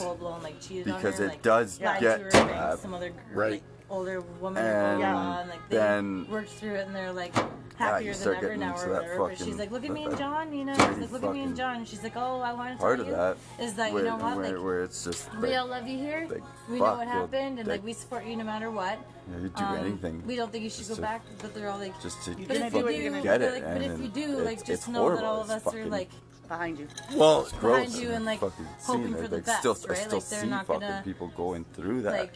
[0.84, 3.62] because it does get to that right
[3.92, 7.34] older woman and or like they then, worked through it and they're like
[7.76, 9.16] happier than ever now or whatever.
[9.16, 10.74] Fucking, but she's like, look at me and John, you know.
[10.74, 11.76] She's like, look at me and John.
[11.76, 13.04] And she's like, oh, I want to tell part you.
[13.04, 15.54] Part of that is that where, you know what, where, like, where it's just we
[15.54, 16.26] all love you here.
[16.28, 18.98] Like, we know what happened, and like we support you no matter what.
[19.30, 20.22] Yeah, you do um, anything.
[20.26, 22.56] We don't think you should go to, back, but they're all like, just to but
[22.56, 23.62] if you do, get it.
[23.62, 26.10] But if you do, like, just know that all of us are like
[26.48, 26.88] behind you.
[27.14, 27.84] Well, it's gross.
[27.84, 30.12] behind you and like hoping for the best, right?
[30.12, 32.30] Like they're not gonna people going through that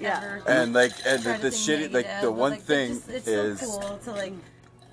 [0.00, 0.18] yeah.
[0.18, 0.42] ever.
[0.48, 3.80] And like, and the, the shitty, like the one like, thing just, it's is so
[3.80, 4.34] cool to like.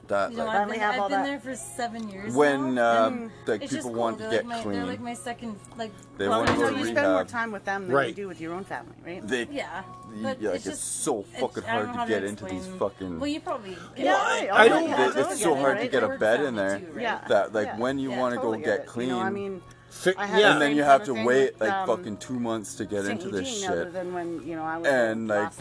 [0.08, 2.36] That, you know, like, I've, been, I've been there for seven years.
[2.36, 3.94] When now, um, like people cool.
[3.94, 5.94] want to like get my, clean, they're like my second like.
[6.18, 8.10] They well, want to go to you spend more time with them than right.
[8.10, 9.26] you do with your own family, right?
[9.26, 9.84] They, yeah,
[10.22, 13.22] but yeah, like it's, just, it's so fucking hard to get to into these fucking.
[13.22, 13.78] Well, you probably.
[13.96, 14.90] Yeah, I, I don't.
[14.90, 16.82] They, it's so hard to get a bed in there.
[17.00, 19.14] Yeah, That like when you want to go get clean.
[19.14, 19.62] I mean
[19.92, 20.54] Fi- I yeah.
[20.54, 23.28] and then you have to wait with, like um, fucking two months to get into
[23.30, 23.94] this 18, other shit.
[23.94, 25.52] than when, you know, I was And, like,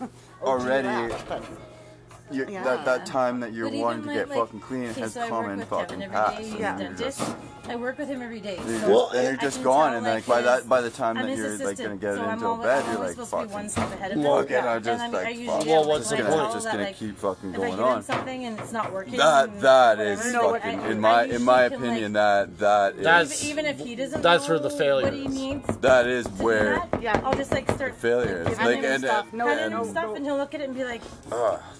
[0.42, 1.42] already left, but
[2.30, 2.64] Yeah.
[2.64, 5.62] that, that time that you're But wanting to get like, fucking clean has come and
[5.64, 6.40] fucking every day, past.
[6.54, 6.76] a Yeah.
[6.78, 7.36] dentist,
[7.68, 8.56] I work with him every day.
[8.56, 11.26] So well, and you're just gone, and like, like by that, by the time I'm
[11.26, 13.48] that you're like gonna get so into I'm a bed, you're like, supposed fucking, to
[13.48, 15.66] be one step ahead of Look, and I just like.
[15.66, 16.52] Well, what's the point?
[16.52, 18.02] Just, gonna keep fucking going on.
[18.02, 19.16] Something and it's not working.
[19.16, 23.94] That that is fucking in my in my opinion that that is even if he
[23.94, 24.22] doesn't.
[24.22, 25.06] That's where the failure.
[25.06, 25.76] What he needs.
[25.78, 26.82] That is where.
[27.00, 28.44] Yeah, I'll just like start failure.
[28.44, 29.32] Like and uh, stuff.
[29.32, 31.02] No, stuff, and he'll look at it and be like,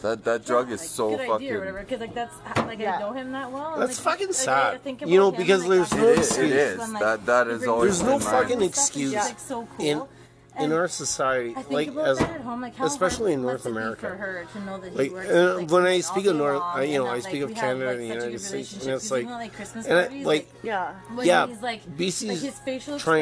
[0.03, 1.61] that that drug is so fucking.
[1.76, 3.78] Because like that's like I know him that well.
[3.78, 4.80] That's fucking sad.
[4.84, 6.39] You know because there's no excuse.
[6.39, 6.93] It is.
[6.93, 9.14] That, that is always There's no fucking excuse.
[9.14, 9.87] Like so cool.
[9.87, 10.03] in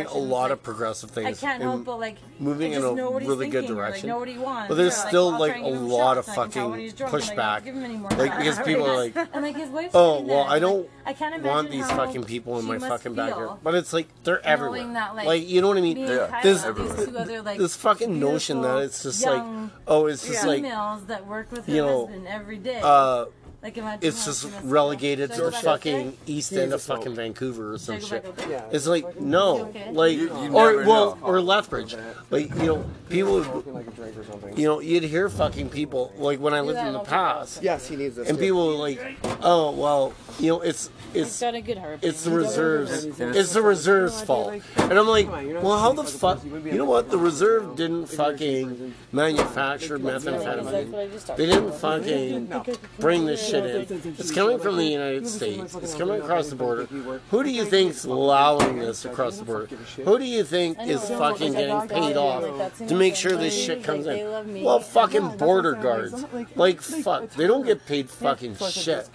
[0.06, 1.26] a expressions, lot like, of progressive things.
[1.42, 3.48] I can't and help but like moving I in just a know what he's really
[3.48, 4.08] good thinking, or, direction.
[4.08, 4.68] Like, know what he wants.
[4.68, 6.28] But there's or, like, still I'll like try a and give him lot of shots,
[6.28, 7.64] and I can tell fucking when he's drunk, and, like, I don't pushback.
[7.64, 8.38] give him any more Like shots.
[8.38, 11.70] because people are like, and like his wife's oh well, I don't I can't want
[11.70, 13.58] these fucking people in my fucking backyard.
[13.62, 14.92] But it's like they're everywhere.
[14.92, 15.94] that, like, like you know what I mean?
[15.94, 17.36] being Yeah.
[17.36, 19.62] tied This- up with these two other like this fucking notion that it's just young
[19.62, 22.80] like, oh, it's just like, females that work with her you know, husband every day.
[22.82, 23.26] uh,
[23.64, 24.70] like imagine it's just she must feel.
[24.70, 26.12] relegated to the go fucking there?
[26.26, 26.98] east end of to smoke.
[26.98, 28.22] fucking Vancouver or some shit.
[28.22, 28.50] go back up there?
[28.50, 28.64] Yeah.
[28.70, 29.90] It's like no, Okay.
[29.90, 31.26] like You- you or never well, know.
[31.26, 31.96] or Lethbridge,
[32.30, 34.56] like you know, people, Smoking like a drink or something.
[34.56, 37.96] you know, you'd hear fucking people like when I lived in the past, Yes, he
[37.96, 38.28] needs this.
[38.28, 38.44] and too.
[38.44, 39.00] people were like,
[39.42, 42.00] oh well, you know, it's He's it's got a good heart.
[42.02, 42.42] it's the baby.
[42.42, 47.08] reserves, it's the reserves' fault, and I'm like, well, how the fuck, you know what?
[47.10, 51.36] The reserve didn't fucking manufacture methamphetamine.
[51.36, 54.14] They didn't fucking bring this shit in.
[54.18, 55.74] It's coming from the United States.
[55.74, 56.84] It's coming across the border.
[57.30, 59.66] Who do you think's allowing this across the border?
[60.04, 64.06] Who do you think is fucking getting paid off to make sure this shit comes
[64.06, 64.62] in?
[64.62, 66.24] Well, fucking border guards.
[66.54, 67.30] Like, fuck.
[67.30, 69.08] They don't get paid fucking shit.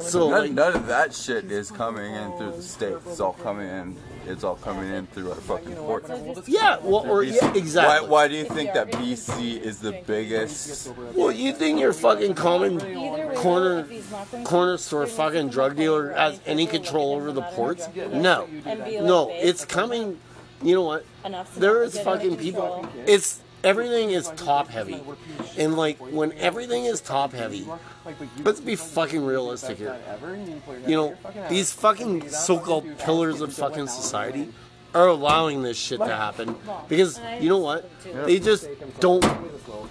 [0.00, 3.00] So, None, like, none of that shit is coming in through the states.
[3.06, 3.96] It's all coming in.
[4.26, 6.10] It's all coming in through our fucking ports.
[6.46, 8.08] yeah, well, or, yeah, Why, exactly.
[8.08, 10.92] why do you think that BC is the biggest?
[11.14, 12.78] Well, you think your fucking common
[13.34, 13.69] corner
[14.44, 17.88] corner store fucking drug dealer has any control over the ports?
[17.94, 20.18] No, no, it's coming.
[20.62, 21.06] You know what?
[21.56, 22.86] There is fucking people.
[23.06, 25.02] It's everything is top heavy,
[25.58, 27.66] and like when everything is top heavy,
[28.44, 29.96] let's be fucking realistic here.
[30.86, 31.16] You know,
[31.48, 34.52] these fucking so-called pillars of fucking society
[34.94, 36.56] are allowing this shit to happen
[36.88, 37.88] because you know what?
[38.26, 38.68] They just
[38.98, 39.24] don't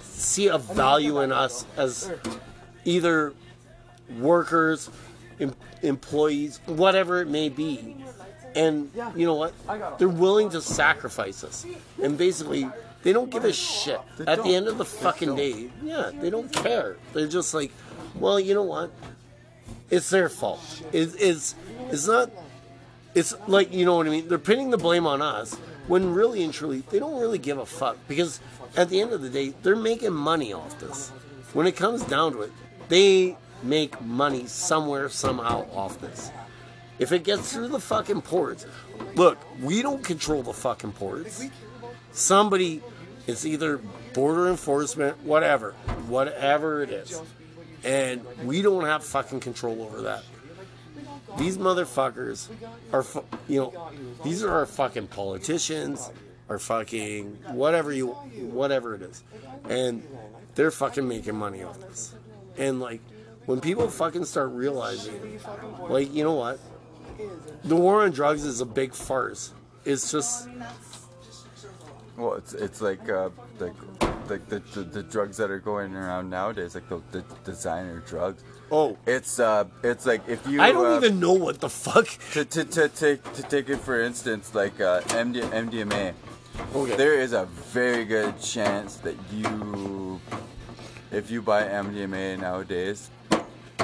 [0.02, 2.12] see a value in us as
[2.84, 3.32] either
[4.18, 4.90] workers,
[5.38, 7.96] em- employees, whatever it may be.
[8.54, 9.54] And you know what?
[9.98, 11.64] They're willing to sacrifice us.
[12.02, 12.68] And basically,
[13.02, 14.00] they don't give a shit.
[14.26, 16.96] At the end of the fucking day, yeah, they don't care.
[17.12, 17.72] They're just like,
[18.14, 18.90] well, you know what?
[19.88, 20.82] It's their fault.
[20.92, 21.54] It, it's
[21.90, 22.30] it's not.
[23.14, 24.28] It's like you know what I mean.
[24.28, 25.54] They're pinning the blame on us
[25.88, 28.38] when really and truly they don't really give a fuck because
[28.76, 31.08] at the end of the day they're making money off this.
[31.52, 32.52] When it comes down to it,
[32.88, 36.30] they make money somewhere somehow off this.
[36.98, 38.66] If it gets through the fucking ports,
[39.14, 41.46] look, we don't control the fucking ports.
[42.12, 42.82] Somebody,
[43.26, 43.80] it's either
[44.12, 45.72] border enforcement, whatever,
[46.08, 47.22] whatever it is,
[47.84, 50.24] and we don't have fucking control over that.
[51.38, 52.48] These motherfuckers
[52.92, 53.04] are,
[53.48, 53.90] you know,
[54.24, 56.10] these are our fucking politicians,
[56.48, 59.22] our fucking whatever you, whatever it is,
[59.68, 60.02] and
[60.54, 62.14] they're fucking making money off this.
[62.58, 63.00] And like,
[63.46, 65.40] when people fucking start realizing,
[65.88, 66.60] like, you know what,
[67.64, 69.52] the war on drugs is a big farce.
[69.84, 70.48] It's just,
[72.16, 73.72] Well, it's it's like uh, like
[74.28, 78.42] like the, the the drugs that are going around nowadays, like the, the designer drugs.
[78.70, 80.60] oh, It's uh, it's like if you.
[80.60, 82.06] I don't uh, even know what the fuck.
[82.32, 86.12] To, to, to take to take it for instance, like uh, MD, MDMA,
[86.74, 86.96] Okay.
[86.96, 90.20] there is a very good chance that you,
[91.10, 93.10] if you buy MDMA nowadays,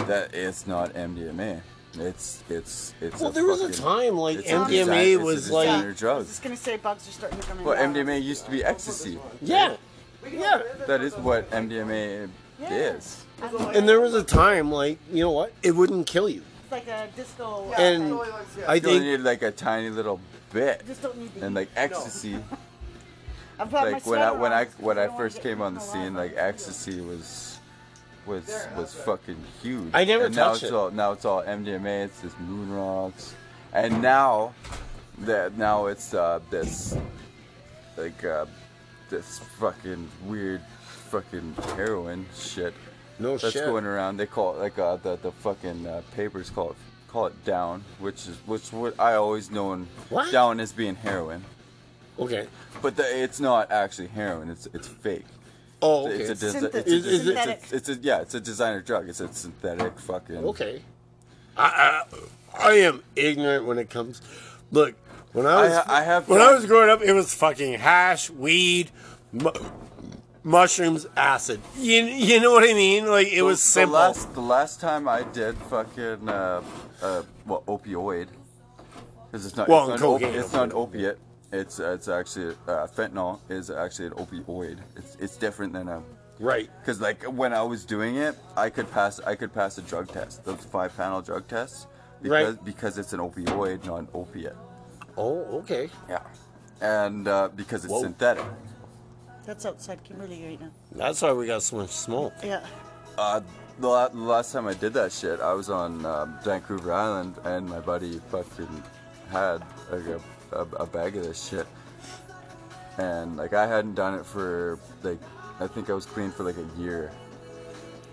[0.04, 1.60] that it's not MDMA.
[1.98, 3.20] It's it's it's.
[3.20, 5.86] Well, a there was a time like MDMA design- it's a was designer like, I
[5.86, 6.28] was drugs.
[6.28, 7.64] just gonna say bugs are starting to come in.
[7.64, 7.92] Well, now.
[7.92, 9.18] MDMA used to be ecstasy.
[9.40, 9.76] yeah,
[10.30, 10.62] yeah.
[10.86, 12.28] That is what MDMA
[12.70, 13.24] is.
[13.74, 16.42] And there was a time like, you know what, it wouldn't kill you.
[16.64, 17.66] It's like a disco.
[17.70, 20.20] Yeah, uh, And I You only think need like a tiny little
[20.52, 22.36] bit, just don't need and like ecstasy.
[23.58, 26.12] I've got my like when I when I when I first came on the scene,
[26.14, 27.55] like ecstasy was
[28.26, 29.90] was was fucking huge.
[29.94, 30.74] I never and now touched it's it.
[30.74, 32.04] all now it's all MDMA.
[32.06, 33.34] It's this moon rocks,
[33.72, 34.54] and now
[35.20, 36.96] that now it's uh, this
[37.96, 38.46] like uh,
[39.10, 40.60] this fucking weird
[41.10, 42.74] fucking heroin shit
[43.18, 43.64] no that's shit.
[43.64, 44.16] going around.
[44.16, 46.76] They call it like uh, the the fucking uh, papers call it
[47.08, 50.30] call it down, which is which what I always known What?
[50.32, 51.44] down as being heroin.
[52.18, 52.46] Okay.
[52.82, 54.50] But the, it's not actually heroin.
[54.50, 55.24] It's it's fake.
[55.86, 56.16] Oh, okay.
[56.24, 57.58] It's a, desi- Synth- it's, a, Is- is synthetic.
[57.62, 58.20] it's, a, it's a yeah.
[58.20, 59.08] It's a designer drug.
[59.08, 60.36] It's a synthetic fucking.
[60.52, 60.82] okay.
[61.56, 62.02] I,
[62.58, 64.20] I I am ignorant when it comes.
[64.72, 64.94] Look,
[65.32, 66.28] when I was I, I have.
[66.28, 68.90] when I was growing up, it was fucking hash, weed,
[69.32, 69.50] mu-
[70.42, 71.60] mushrooms, acid.
[71.78, 73.06] You you know what I mean?
[73.06, 73.94] Like it was the simple.
[73.94, 76.62] last the last time I did fucking uh,
[77.02, 78.28] uh well opioid
[79.30, 81.18] because it's not Well, it's, not, op- cocaine, it's not opiate.
[81.60, 84.78] It's it's actually uh, fentanyl is actually an opioid.
[84.96, 86.02] It's it's different than a
[86.38, 86.68] Right.
[86.80, 90.08] because like when I was doing it, I could pass I could pass a drug
[90.12, 91.86] test, those five panel drug tests,
[92.22, 92.64] because Right.
[92.64, 94.56] because it's an opioid, not an opiate.
[95.16, 95.88] Oh, okay.
[96.10, 96.20] Yeah,
[96.82, 98.02] and uh, because it's Whoa.
[98.02, 98.44] synthetic.
[99.46, 100.72] That's outside Kimberley right now.
[100.92, 102.34] That's why we got so much smoke.
[102.44, 102.60] Yeah.
[103.16, 103.40] Uh,
[103.78, 107.36] the, la- the last time I did that shit, I was on um, Vancouver Island,
[107.44, 108.82] and my buddy fucking
[109.30, 110.20] had like a,
[110.52, 111.66] a, a bag of this shit,
[112.98, 115.20] and like I hadn't done it for like
[115.60, 117.12] I think I was clean for like a year.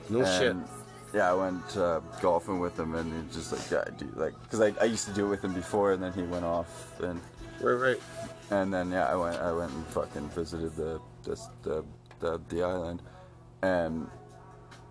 [0.09, 0.55] No shit.
[1.13, 4.61] Yeah, I went uh, golfing with him, and he just like, yeah, dude, like, cause
[4.61, 7.21] I, I used to do it with him before, and then he went off, and
[7.61, 8.01] Right, right.
[8.49, 11.85] and then yeah, I went I went and fucking visited the this the
[12.19, 13.01] the, the island,
[13.61, 14.09] and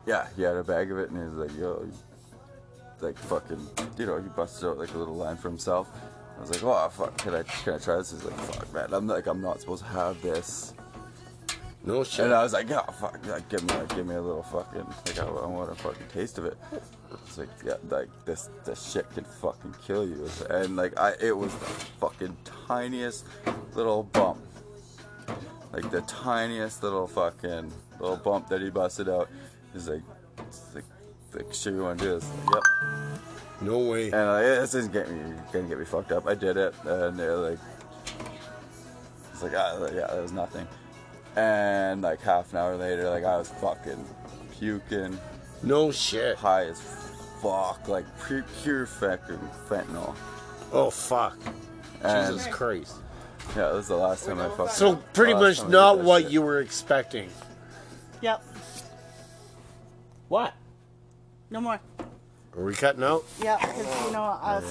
[0.07, 1.89] yeah, he had a bag of it, and he was like, yo,
[3.01, 3.67] like fucking,
[3.99, 5.89] you know, he busted out like a little line for himself.
[6.37, 8.11] I was like, oh fuck, can I can I try this?
[8.13, 10.75] He's like, fuck, man, I'm like I'm not supposed to have this.
[11.85, 12.27] No shit.
[12.27, 15.19] And I was like, oh fuck, like, give me, give me a little fucking, like,
[15.19, 16.57] I, I want a fucking taste of it.
[17.27, 20.29] It's like, yeah, like this, this shit can fucking kill you.
[20.49, 21.65] And like, I, it was the
[22.01, 22.37] fucking
[22.69, 23.27] tiniest
[23.75, 24.39] little bump,
[25.73, 29.29] like the tiniest little fucking little bump that he busted out.
[29.73, 30.03] He's like,
[30.39, 30.85] it's like,
[31.35, 32.31] like, sure you want to do this?
[32.47, 33.23] Like, yep.
[33.63, 34.11] No way.
[34.11, 36.27] And like, this isn't getting me, gonna get me fucked up.
[36.27, 37.59] I did it, and they're like,
[39.33, 40.67] it's like, ah, yeah, that was nothing.
[41.37, 44.05] And like half an hour later, like I was fucking
[44.53, 45.19] puking,
[45.63, 46.37] No shit.
[46.37, 46.81] high as
[47.43, 49.39] fuck, like pure, pure fucking
[49.69, 50.15] fentanyl.
[50.73, 51.39] Oh fuck.
[52.03, 52.97] And Jesus Christ.
[53.51, 54.69] yeah, that was the last time I fucking.
[54.75, 56.33] So pretty much time I did not what shit.
[56.33, 57.31] you were expecting.
[58.21, 58.43] Yep.
[60.29, 60.53] What?
[61.51, 61.81] No more.
[62.57, 63.25] Are we cutting out?
[63.43, 64.71] Yeah, because you know, uh, some